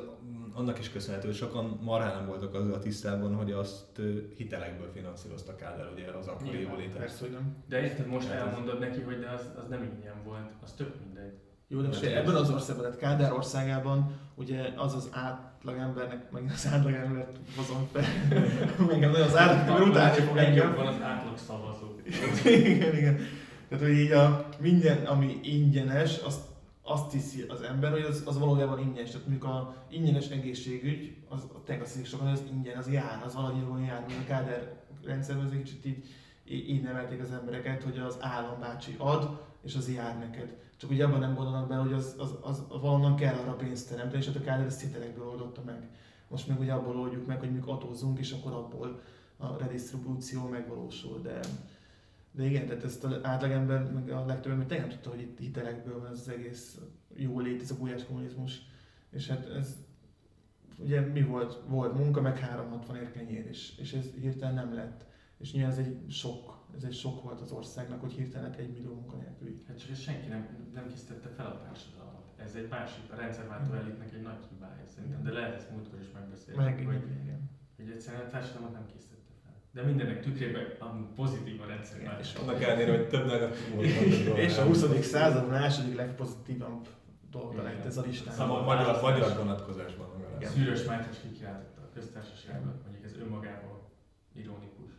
[0.57, 4.01] annak is köszönhető, hogy sokan marhán nem voltak azzal a tisztában, hogy azt
[4.37, 6.97] hitelekből finanszírozta Kádár, ugye az akkori jólétet.
[6.97, 7.55] Persze, hogy nem.
[7.69, 10.93] De érted, most Hát elmondod neki, hogy de az, az nem ingyen volt, az tök
[11.05, 11.33] mindegy.
[11.67, 16.51] Jó, de most Hát ebben az országban, tehát Kádár országában, ugye az az átlagembernek, meg
[16.53, 18.03] az átlagembert hozom fel,
[18.93, 20.75] engem nagyon az átlagember utálni fog engem.
[20.75, 21.95] van az átlag szavazó.
[22.65, 23.19] igen, igen.
[23.69, 26.39] Tehát, hogy így a minden, ami ingyenes, azt,
[26.87, 29.11] azt hiszi az ember, hogy az, az valójában ingyenes.
[29.11, 33.85] Tehát mondjuk a ingyenes egészségügy, az a hiszik sokan, az ingyen, az jár, az valahogy
[33.85, 34.05] jár.
[34.07, 36.05] Mint a káder rendszerben az egy kicsit így,
[36.69, 40.55] így nevelték az embereket, hogy az állambácsi ad, és az jár neked.
[40.77, 44.21] Csak ugye abban nem gondolnak bele, hogy az, az, az, valonnan kell arra pénzt teremteni,
[44.21, 45.89] és hát a káder ezt hitelekből oldotta meg.
[46.27, 49.01] Most meg ugye abból oldjuk meg, hogy mondjuk adózzunk, és akkor abból
[49.37, 51.39] a redistribúció megvalósul, de
[52.37, 55.99] de igen, tehát ezt az átlagember, meg a legtöbb ember tényleg tudta, hogy itt hitelekből
[55.99, 56.79] van ez az egész
[57.15, 58.61] jó lét, ez a gulyás kommunizmus.
[59.09, 59.75] És hát ez,
[60.77, 61.61] ugye mi volt?
[61.67, 65.05] Volt munka, meg 360 ér kenyér, és, és ez hirtelen nem lett.
[65.37, 68.93] És nyilván ez egy sok, ez egy sok volt az országnak, hogy hirtelen egy millió
[68.93, 69.63] munkanélküli.
[69.67, 72.33] Hát csak senki nem, nem készítette fel a társadalmat.
[72.35, 76.11] Ez egy másik, a rendszerváltó elitnek egy nagy hibája szerintem, de lehet ezt múltkor is
[76.13, 76.63] megbeszélni.
[76.63, 77.49] Meg, hogy, igen.
[77.75, 79.16] hogy egyszerűen a társadalmat nem készítette.
[79.77, 82.33] De mindennek tükrében amúgy pozitív a rendszerváltás.
[82.33, 83.87] És Annak ellenére, hogy több negatív volt.
[84.45, 85.01] És a 20.
[85.01, 86.87] század második legpozitívabb
[87.31, 88.33] dolga lett ez a listán.
[88.33, 90.07] Szabad A magyar, magyar vonatkozásban.
[90.41, 93.79] Szűrös Mátyás kikiáltotta a köztársaságot, mondjuk ez önmagában
[94.35, 94.91] ironikus.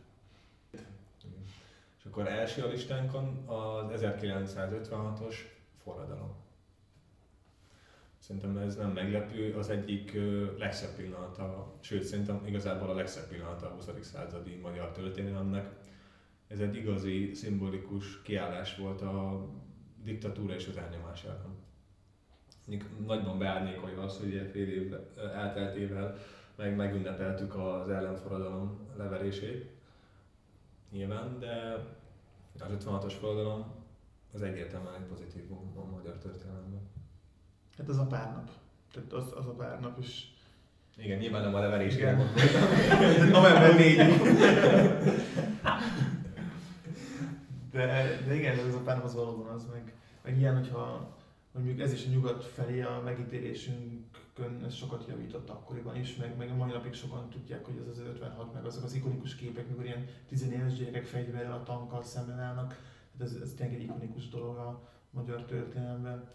[1.97, 5.35] És akkor első a listánkon az 1956-os
[5.83, 6.35] forradalom.
[8.29, 10.17] Szerintem ez nem meglepő, az egyik
[10.57, 13.89] legszebb pillanata, sőt szerintem igazából a legszebb pillanata a 20.
[14.01, 15.71] századi magyar történelemnek.
[16.47, 19.47] Ez egy igazi, szimbolikus kiállás volt a
[20.03, 21.55] diktatúra és az elnyomás ellen.
[23.05, 24.93] Nagyban beárnyékolja az, hogy ugye fél év
[25.33, 26.17] elteltével
[26.55, 29.69] meg megünnepeltük az ellenforradalom leverését,
[30.91, 31.73] nyilván, de
[32.53, 33.71] az 56-os forradalom
[34.33, 36.98] az egyértelműen egy pozitív a magyar történelemben.
[37.79, 38.49] Hát az a pár nap.
[38.91, 40.33] Tehát az, az a pár nap is.
[40.97, 42.17] Igen, nyilván nem a leverésre Igen.
[42.17, 43.29] gondoltam.
[43.41, 43.97] November 4
[47.71, 49.93] de, de igen, ez a pár nap az valóban az meg.
[50.23, 51.17] Meg ilyen, hogyha
[51.51, 56.37] hogy mondjuk ez is a nyugat felé a megítélésünkön ez sokat javított akkoriban is, meg,
[56.37, 59.67] meg a mai napig sokan tudják, hogy ez az 56, meg azok az ikonikus képek,
[59.67, 62.69] mikor ilyen tizenéves gyerekek fegyverrel a tankkal szemben állnak.
[63.11, 66.29] Hát ez, ez tényleg egy ikonikus dolog a magyar történelemben.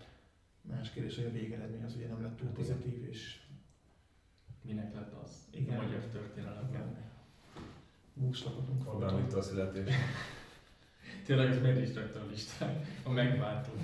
[0.69, 2.77] Más kérdés, hogy a végeredmény az ugye nem lett túl Hát igen.
[2.79, 3.43] pozitív, és
[4.65, 5.79] Minek lett az Igen.
[5.79, 6.69] a magyar történelemben?
[6.71, 6.97] igen,
[8.15, 9.95] búslakodunk Orbán Viktor születés.
[11.27, 12.85] Tényleg ez miért is rakta a listán?
[13.03, 13.81] A megváltunk.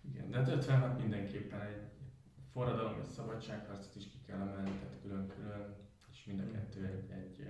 [0.00, 1.82] Igen, de hát 56 mindenképpen egy
[2.52, 5.74] forradalom és szabadságharcot is ki kell emelni, tehát külön-külön,
[6.12, 7.48] és mind a kettő egy, egy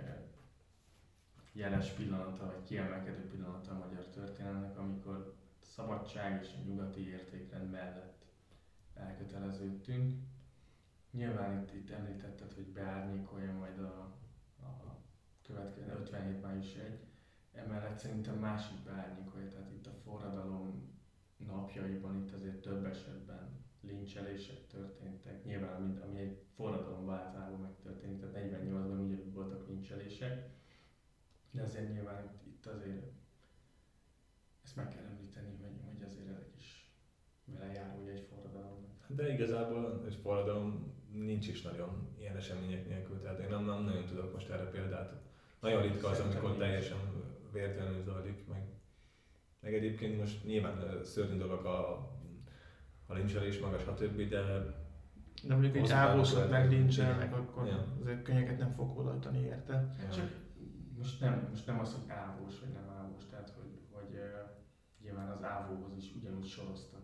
[1.52, 5.34] jeles pillanata, vagy kiemelkedő pillanata a magyar történelmnek, amikor
[5.76, 8.24] szabadság és a nyugati értékrend mellett
[8.94, 10.12] elköteleződtünk.
[11.10, 14.16] Nyilván itt, itt említetted, hogy beárnyékolja majd a,
[14.60, 14.96] a
[15.42, 16.98] következő 57 május 1,
[17.52, 20.92] emellett szerintem másik beárnyékolja, tehát itt a forradalom
[21.36, 28.48] napjaiban itt azért több esetben lincselések történtek, nyilván ami, ami egy forradalom váltában megtörténik, tehát
[28.50, 30.50] 48-ban ugye voltak lincselések,
[31.50, 33.12] de azért nyilván itt, itt azért
[34.64, 36.92] ezt meg kell említeni, hogy, hogy azért ezek is
[37.64, 38.86] vele jár ugye egy forradalom.
[39.06, 44.06] De igazából egy forradalom nincs is nagyon ilyen események nélkül, tehát én nem, nem nagyon
[44.06, 45.12] tudok most erre példát.
[45.60, 46.98] Nagyon ritka az, amikor teljesen
[47.52, 48.62] vértelenül zajlik, meg,
[49.60, 51.90] meg egyébként most nyilván szörnyű dolog a,
[53.06, 54.72] a lincselés magas, stb., de
[55.46, 57.86] de mondjuk egy ávósot meg akkor ja.
[58.00, 59.94] azért könnyeket nem fog odaítani érte.
[60.02, 60.08] Ja.
[60.08, 60.30] Csak
[60.96, 64.50] most nem, most nem az, hogy ávós vagy nem ávós, tehát hogy, hogy uh,
[65.00, 67.03] nyilván az ávóhoz is ugyanúgy soroztak.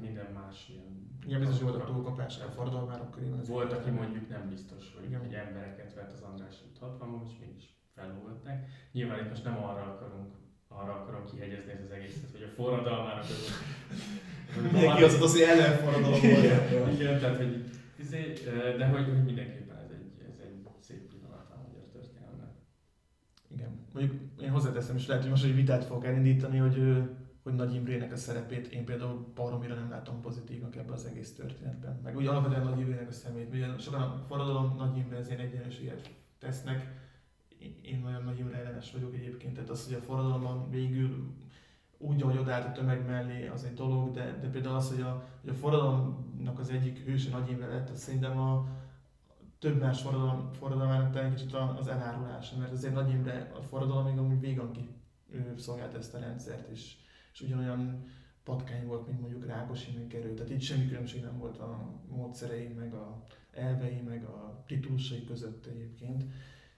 [0.00, 1.18] Minden más ilyen...
[1.26, 3.40] Igen, biztos volt a túlkapás a fordalmárok körében.
[3.46, 5.20] Volt, aki mondjuk nem biztos, hogy, Igen.
[5.20, 7.64] hogy embereket vett az András út 60 és mégis
[7.94, 8.68] felhúzották.
[8.92, 10.34] Nyilván itt most nem arra akarunk
[10.68, 13.50] arra akarom kihegyezni ezt az egészet, hogy a forradalmának az...
[14.72, 17.00] Mindenki az az, ellenforradalom volt.
[17.00, 17.64] Igen, tehát hogy,
[17.96, 18.32] izé,
[18.76, 22.50] de hogy, hogy mindenképpen ez egy, ez egy szép pillanat a magyar történelemnek.
[23.54, 23.86] Igen.
[23.92, 27.02] Mondjuk én hozzáteszem, és lehet, hogy most egy vitát fogok elindítani, hogy,
[27.48, 32.00] hogy Nagy Imrének a szerepét én például baromira nem látom pozitívnak ebben az egész történetben.
[32.02, 33.52] Meg úgy alapvetően Nagy Imrének a szemét.
[33.52, 36.96] Ugye sokan a forradalom Nagy Imre ezért egyenlőséget tesznek,
[37.82, 41.34] én nagyon nagy Imre ellenes vagyok egyébként, tehát az, hogy a forradalomban végül
[41.98, 45.28] úgy, ahogy odállt a tömeg mellé, az egy dolog, de, de például az, hogy a,
[45.40, 48.66] hogy a forradalomnak az egyik hőse Nagy Imre lett, az szerintem a,
[49.58, 54.40] több más forradalom, forradalmának talán kicsit az elárulása, mert azért Nagy Imre a forradalomig amúgy
[54.40, 54.88] végan ki
[55.56, 56.96] szolgált ezt a rendszert, és,
[57.38, 58.04] és ugyanolyan
[58.44, 60.34] patkány volt, mint mondjuk Rákosi, meg Gerő.
[60.34, 65.66] Tehát itt semmi különbség nem volt a módszerei, meg a elvei, meg a titulusai között
[65.66, 66.24] egyébként.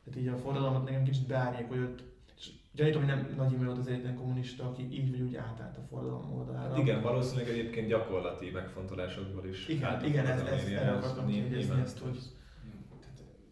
[0.05, 2.03] Tehát így a forradalmat nekem kicsit beárnyékolt,
[2.37, 5.77] és gyanítom, hogy nem Nagy Imre volt az egyetlen kommunista, aki így vagy úgy átállt
[5.77, 6.69] a forradalom oldalára.
[6.69, 9.69] Hát igen, valószínűleg egyébként gyakorlati megfontolásokból is.
[9.69, 12.19] Igen, igen, ez, ez, erre akartam kérdezni ezt, hogy...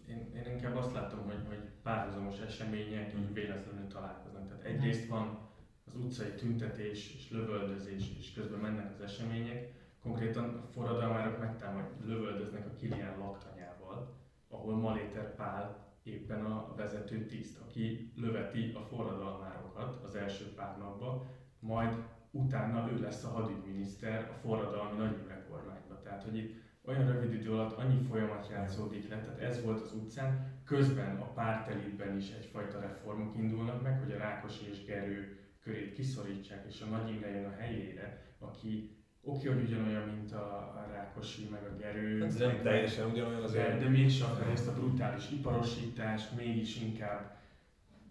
[0.08, 4.48] Én, én inkább azt látom, hogy, hogy párhuzamos események így véletlenül találkoznak.
[4.48, 5.47] Tehát egyrészt van
[5.94, 9.72] az utcai tüntetés és lövöldözés, és közben mennek az események.
[10.02, 14.16] Konkrétan a forradalmárok megtámad, lövöldöznek a Kilián laktanyával,
[14.48, 21.26] ahol Maléter Pál éppen a vezető tiszt, aki löveti a forradalmárokat az első pár napban,
[21.58, 21.94] majd
[22.30, 25.16] utána ő lesz a hadügyminiszter a forradalmi nagy
[25.50, 26.02] kormányban.
[26.02, 29.92] Tehát, hogy itt olyan rövid idő alatt annyi folyamat játszódik le, tehát ez volt az
[29.92, 35.94] utcán, közben a pártelitben is egyfajta reformok indulnak meg, hogy a Rákosi és Gerő körét
[35.94, 41.48] kiszorítsák, és a Nagy Imre jön a helyére, aki oké, hogy ugyanolyan, mint a, Rákosi,
[41.50, 42.20] meg a Gerő.
[42.20, 47.36] Hát nem teljesen ugyanolyan az De, de mégis akar ezt a brutális iparosítást, mégis inkább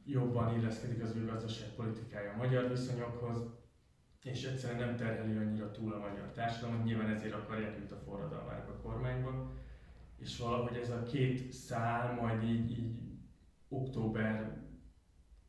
[0.06, 3.42] jobban illeszkedik az ő gazdaságpolitikája a magyar viszonyokhoz,
[4.24, 8.68] és egyszerűen nem terheli annyira túl a magyar társadalmat, nyilván ezért akarják itt a forradalmárok
[8.68, 9.52] a kormányban,
[10.18, 13.00] és valahogy ez a két szál majd így, így
[13.70, 14.66] október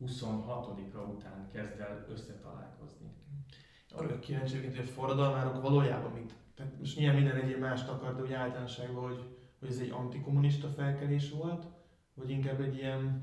[0.06, 2.98] 26-a után kezd el összetalálkozni
[3.94, 6.34] arra kíváncsi hogy a forradalmárok valójában mit?
[6.54, 10.68] Tehát most nyilván minden egyéb mást akar, de úgy általánosságban, hogy, hogy ez egy antikommunista
[10.68, 11.66] felkelés volt,
[12.14, 13.22] vagy inkább egy ilyen,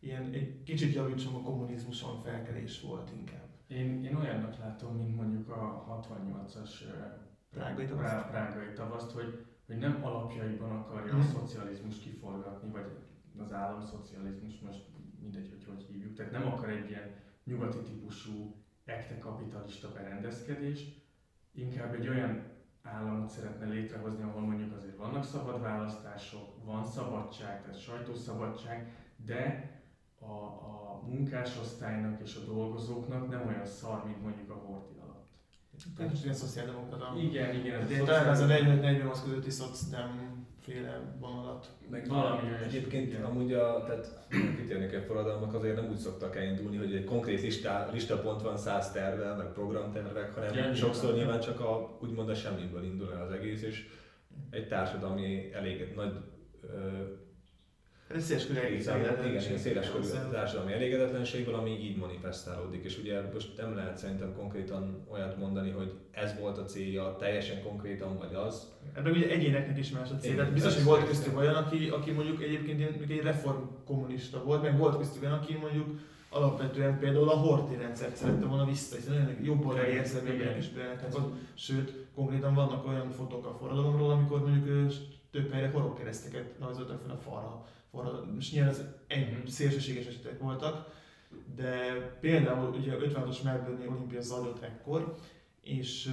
[0.00, 3.48] ilyen egy kicsit javítsam a kommunizmuson felkelés volt inkább.
[3.66, 6.70] Én, én olyannak látom, mint mondjuk a 68-as
[7.50, 11.20] prágai tavaszt, prágai tavaszt hogy, hogy nem alapjaiban akarja hmm.
[11.20, 12.86] a szocializmus kiforgatni, vagy
[13.38, 14.89] az államszocializmus, most
[15.20, 17.14] mindegy, hogy hogy hívjuk, tehát nem akar egy ilyen
[17.44, 18.54] nyugati típusú
[18.84, 21.02] ekte kapitalista berendezkedést,
[21.52, 22.42] inkább egy olyan
[22.82, 28.92] államot szeretne létrehozni, ahol mondjuk azért vannak szabad választások, van szabadság, tehát sajtószabadság,
[29.26, 29.70] de
[30.18, 35.28] a, a munkásosztálynak és a dolgozóknak nem olyan szar, mint mondjuk a Horti alatt.
[35.96, 37.14] Tehát ilyen szociáldemokrata.
[37.18, 37.80] Igen, igen.
[37.80, 40.29] Ez, ez a 40-48 közötti szocdem
[40.60, 41.70] féle vonalat.
[41.90, 43.24] Meg valami Egyébként igen.
[43.24, 47.88] amúgy a, tehát kitérnek a forradalmak azért nem úgy szoktak elindulni, hogy egy konkrét lista,
[47.92, 52.84] listapont van száz tervel, meg programtervek, hanem ja, sokszor nyilván csak a, úgymond a semmiből
[52.84, 53.88] indul el az egész, és
[54.50, 56.12] egy társadalmi elég nagy
[56.62, 56.66] ö,
[58.14, 58.58] Ez széles körű
[59.28, 62.84] Igen, széles körű társadalmi elégedetlenségből, ami így manifestálódik.
[62.84, 67.62] És ugye most nem lehet szerintem konkrétan olyat mondani, hogy ez volt a célja, teljesen
[67.62, 68.72] konkrétan vagy az.
[68.94, 70.34] Ebben ugye egyéneknek is más a cél.
[70.36, 74.78] Tehát biztos, hogy volt köztük olyan, aki, aki mondjuk egyébként egy reform kommunista volt, meg
[74.78, 75.98] volt köztük olyan, aki mondjuk
[76.30, 81.00] alapvetően például a horti rendszert szerette volna vissza, hiszen olyan jobb oldali érzelmények is benne.
[81.54, 84.92] Sőt, konkrétan vannak olyan fotók a forradalomról, amikor mondjuk
[85.30, 87.64] több helyre horogkereszteket rajzoltak fel a falra.
[88.38, 90.98] És nyilván ez egy szélsőséges esetek voltak,
[91.56, 95.14] de például ugye 56-os Melbourne olimpia zajlott ekkor,
[95.62, 96.10] és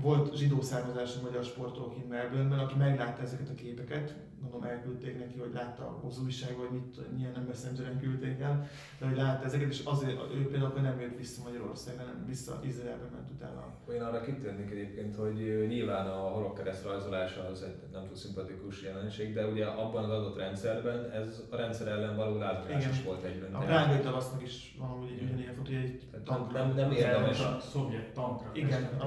[0.00, 4.14] volt zsidó származású magyar sportoló kint Melbourneben, aki meglátta ezeket a képeket,
[4.50, 8.68] mondom elküldték neki, hogy látta az újság, vagy mit, milyen nem messengeren küldték el,
[8.98, 12.60] de hogy látta ezeket, és azért ő például akkor nem jött vissza Magyarországra, nem vissza
[12.64, 13.74] Izraelbe ment utána.
[13.94, 19.34] Én arra kitérnék egyébként, hogy nyilván a horogkereszt rajzolása az egy nem túl szimpatikus jelenség,
[19.34, 23.54] de ugye abban az adott rendszerben ez a rendszer ellen való lázadás is volt egyben.
[23.54, 26.58] A Rángai Talasznak is van úgy egy ugyanilyen fotó, egy tankra.
[26.58, 27.40] Nem, nem érdemes.
[27.40, 28.50] A szovjet tankra.
[28.52, 29.04] Igen, a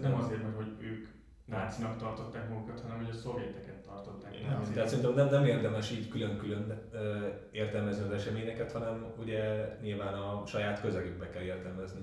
[0.00, 1.13] nem azért, mert hogy ők
[1.44, 4.34] nácinak tartották magukat, hanem hogy a szovjeteket tartották.
[4.34, 6.90] Igen, tehát szerintem nem, nem érdemes így külön-külön
[7.50, 12.00] értelmezni az eseményeket, hanem ugye nyilván a saját közegükbe kell értelmezni.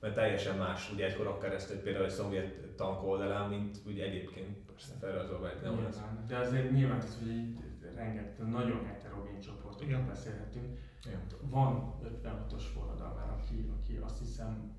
[0.00, 4.58] Mert teljesen más ugye egy keresztül például egy szovjet tank oldalán, mint ugye egyébként
[5.00, 5.88] felrajzolva egy nem
[6.26, 7.58] De azért nyilván az, hogy így
[7.94, 10.78] rengeteg, nagyon heterogén csoportokról beszélhetünk.
[11.06, 11.20] Igen.
[11.40, 14.76] Van 56-os forradalmár, aki, aki azt hiszem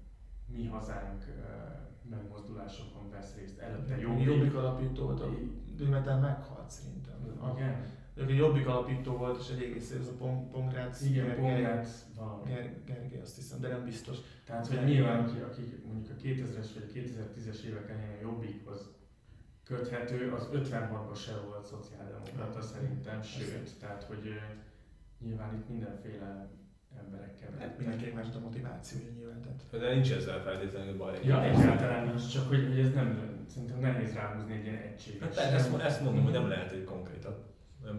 [0.48, 1.24] mi hazánk
[2.10, 3.60] megmozdulásokon vesz részt.
[3.60, 5.30] Előtte Jobbik, Jobbik alapító volt, a
[5.76, 7.16] Dőmetán meghalt szerintem.
[7.56, 7.86] Igen.
[8.18, 10.14] Aki Jobbik alapító volt, és egy egész ez a
[10.52, 11.02] Pongrác.
[11.02, 12.06] Igen, Pongrác
[12.46, 14.18] Ger- Gergely, azt hiszem, de nem biztos.
[14.46, 18.90] Tehát, hogy nyilván, aki, aki mondjuk a 2000-es vagy 2010-es évek elején a Jobbikhoz
[19.64, 24.40] köthető, az 56-ban se volt szociáldemokrata szerintem, sőt, tehát hogy
[25.20, 26.50] nyilván itt mindenféle
[27.06, 27.50] emberekkel.
[27.60, 29.42] Hát mindenkinek más a motivációja nyilván.
[29.42, 29.86] Tehát.
[29.86, 31.20] De nincs ezzel feltétlenül baj.
[31.24, 33.10] Ja, egyáltalán nincs, csak hogy, hogy ez nem,
[33.48, 35.36] szerintem nehéz ráhúzni egy ilyen egységes.
[35.36, 37.50] Hát, ezt, ezt mondom, hogy nem lehet egy konkrétat.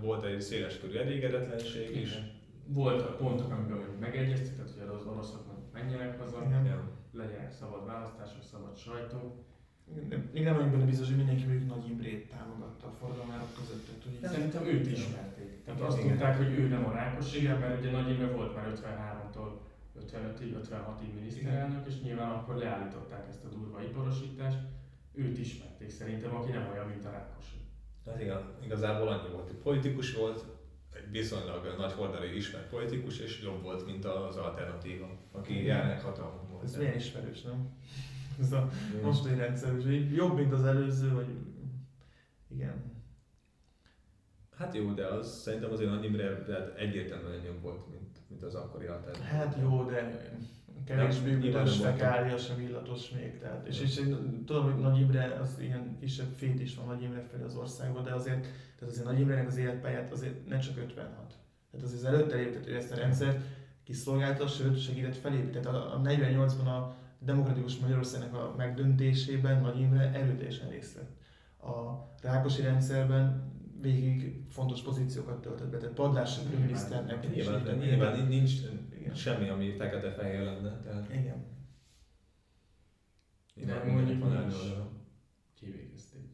[0.00, 2.18] Volt egy széles körű elégedetlenség is.
[2.66, 5.42] Voltak pontok, amiben mondjuk megegyeztek, tehát hogy az oroszok
[5.72, 6.90] menjenek haza, Igen.
[7.12, 9.44] legyen szabad választások, szabad sajtó
[10.32, 13.84] még nem vagyok benne biztos, hogy mindenki mondjuk Nagy Imrét támogatta a forradalmárok között.
[13.86, 15.51] Tehát, hogy Szerintem őt ismerték.
[15.64, 18.72] Tehát azt mondták, hogy ő nem a Rákos, igen, mert ugye Nagy Imre volt már
[18.74, 19.50] 53-tól
[20.00, 24.58] 55-ig, 56-ig miniszterelnök, és nyilván akkor leállították ezt a durva iparosítást.
[25.14, 27.56] Őt ismerték szerintem, aki nem olyan, mint a Rákosi.
[28.06, 30.44] Hát igen, igazából annyi volt, hogy politikus volt,
[30.94, 36.48] egy viszonylag nagy horderű ismert politikus, és jobb volt, mint az alternatíva, aki járnak hatalmon
[36.50, 36.64] volt.
[36.64, 37.68] Ez milyen ismerős, nem?
[38.40, 38.68] ez a
[39.02, 41.26] mostani rendszer, hogy jobb, mint az előző, vagy
[42.48, 42.91] igen.
[44.57, 48.86] Hát jó, de az szerintem azért annyira tehát egyértelműen jobb volt, mint, mint az akkori
[48.86, 49.22] alternatív.
[49.22, 50.30] Hát jó, de
[50.84, 53.38] kevésbé büdös, fekálias, sem illatos még.
[53.38, 57.03] Tehát, és, és én tudom, hogy Nagy Imre, az ilyen kisebb fét is van Nagy
[57.03, 58.40] Imre felé az országban, de azért,
[58.78, 61.09] tehát azért Nagy Imrenek az életpályát azért nem csak 56.
[61.70, 63.40] Tehát azért előtte lépett ezt a rendszert,
[63.84, 65.64] kiszolgálta, sőt segített felépíteni.
[65.64, 71.11] Tehát a, a 48-ban a demokratikus Magyarországnak a megdöntésében Nagy Imre erőteljesen részt vett.
[71.70, 73.50] A Rákosi rendszerben
[73.82, 77.34] végig fontos pozíciókat töltött be, tehát padlás miniszternek.
[77.34, 78.52] Nyilván, nyilván nincs
[78.98, 79.14] igen.
[79.14, 80.80] semmi, ami fekete-fehér lenne.
[80.80, 81.12] Tehát...
[81.12, 81.44] Igen.
[83.54, 84.52] De mondjuk van
[85.54, 86.30] kivégezték.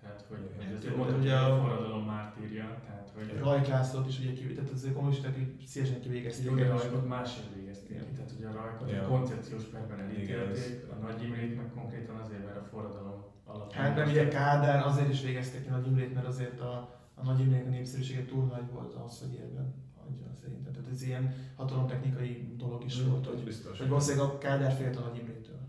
[0.00, 3.38] Tehát, hogy, hogy azért mondta, hogy a forradalom mártírja, tehát, hogy...
[3.38, 6.46] Rajk Lászlót is ugye kivégezték, tehát azért kommunisták szívesen kivégezték.
[6.46, 9.06] Jó, de Rajkot másért végezték ki, tehát ugye a Rajkot ja.
[9.06, 13.19] koncepciós perben elítélték, a Nagy Imrét meg konkrétan azért, mert a forradalom
[13.54, 13.72] alatt...
[13.72, 17.40] Hát nem, ugye Kádár azért is végezték ki Nagy Imrét, mert azért a, a Nagy
[17.40, 19.74] Imrének a népszerűsége túl nagy volt ahhoz, hogy érben
[20.06, 20.72] adjon szerintem.
[20.72, 23.78] Tehát ez ilyen hatalomtechnikai dolog is mm, volt, hogy, biztos.
[23.78, 25.60] hogy valószínűleg a Kádár félt a Nagy Imrétől.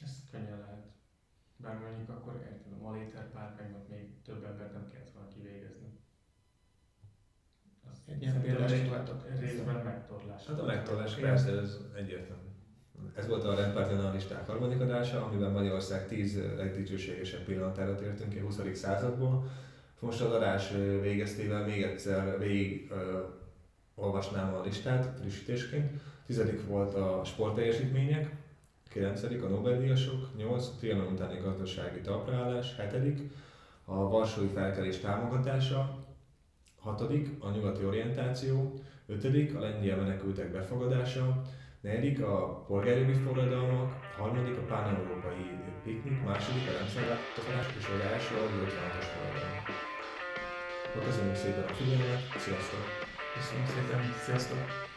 [0.00, 0.86] Ez könnyen lehet.
[1.56, 5.78] Bár mondjuk akkor érted, a Maléter párkánynak még több embert nem kellett volna kivégezni.
[8.18, 8.66] Ilyen például
[9.38, 10.46] részben megtorlás.
[10.46, 12.47] Hát a megtorlás, persze, ez egyértelmű.
[13.18, 18.60] Ez volt a rendpártionalisták harmadik adása, amiben Magyarország 10 legdicsőségesebb pillanatára tértünk ki a 20.
[18.72, 19.50] századból.
[20.00, 20.70] Most az adás
[21.00, 22.98] végeztével még egyszer végig uh,
[23.94, 26.00] olvasnám a listát frissítésként.
[26.26, 28.30] Tizedik volt a sportteljesítmények,
[28.88, 29.22] 9.
[29.22, 30.68] a Nobel-díjasok, 8.
[30.78, 33.22] Trianon utáni gazdasági talpraállás, 7.
[33.84, 35.98] a Varsói felkelés támogatása,
[36.78, 37.00] 6.
[37.38, 39.54] a nyugati orientáció, 5.
[39.56, 41.42] a lengyel menekültek befogadása,
[41.82, 42.22] 4.
[42.22, 44.36] a polgárjogi forradalmak, 3.
[44.36, 45.46] a pán-európai
[45.84, 46.26] piknik, 2.
[46.26, 49.62] a rendszerváltozás és az első a 56-os forradalom.
[51.04, 52.84] Köszönjük szépen a figyelmet, sziasztok!
[53.34, 54.87] Köszönöm szépen, sziasztok!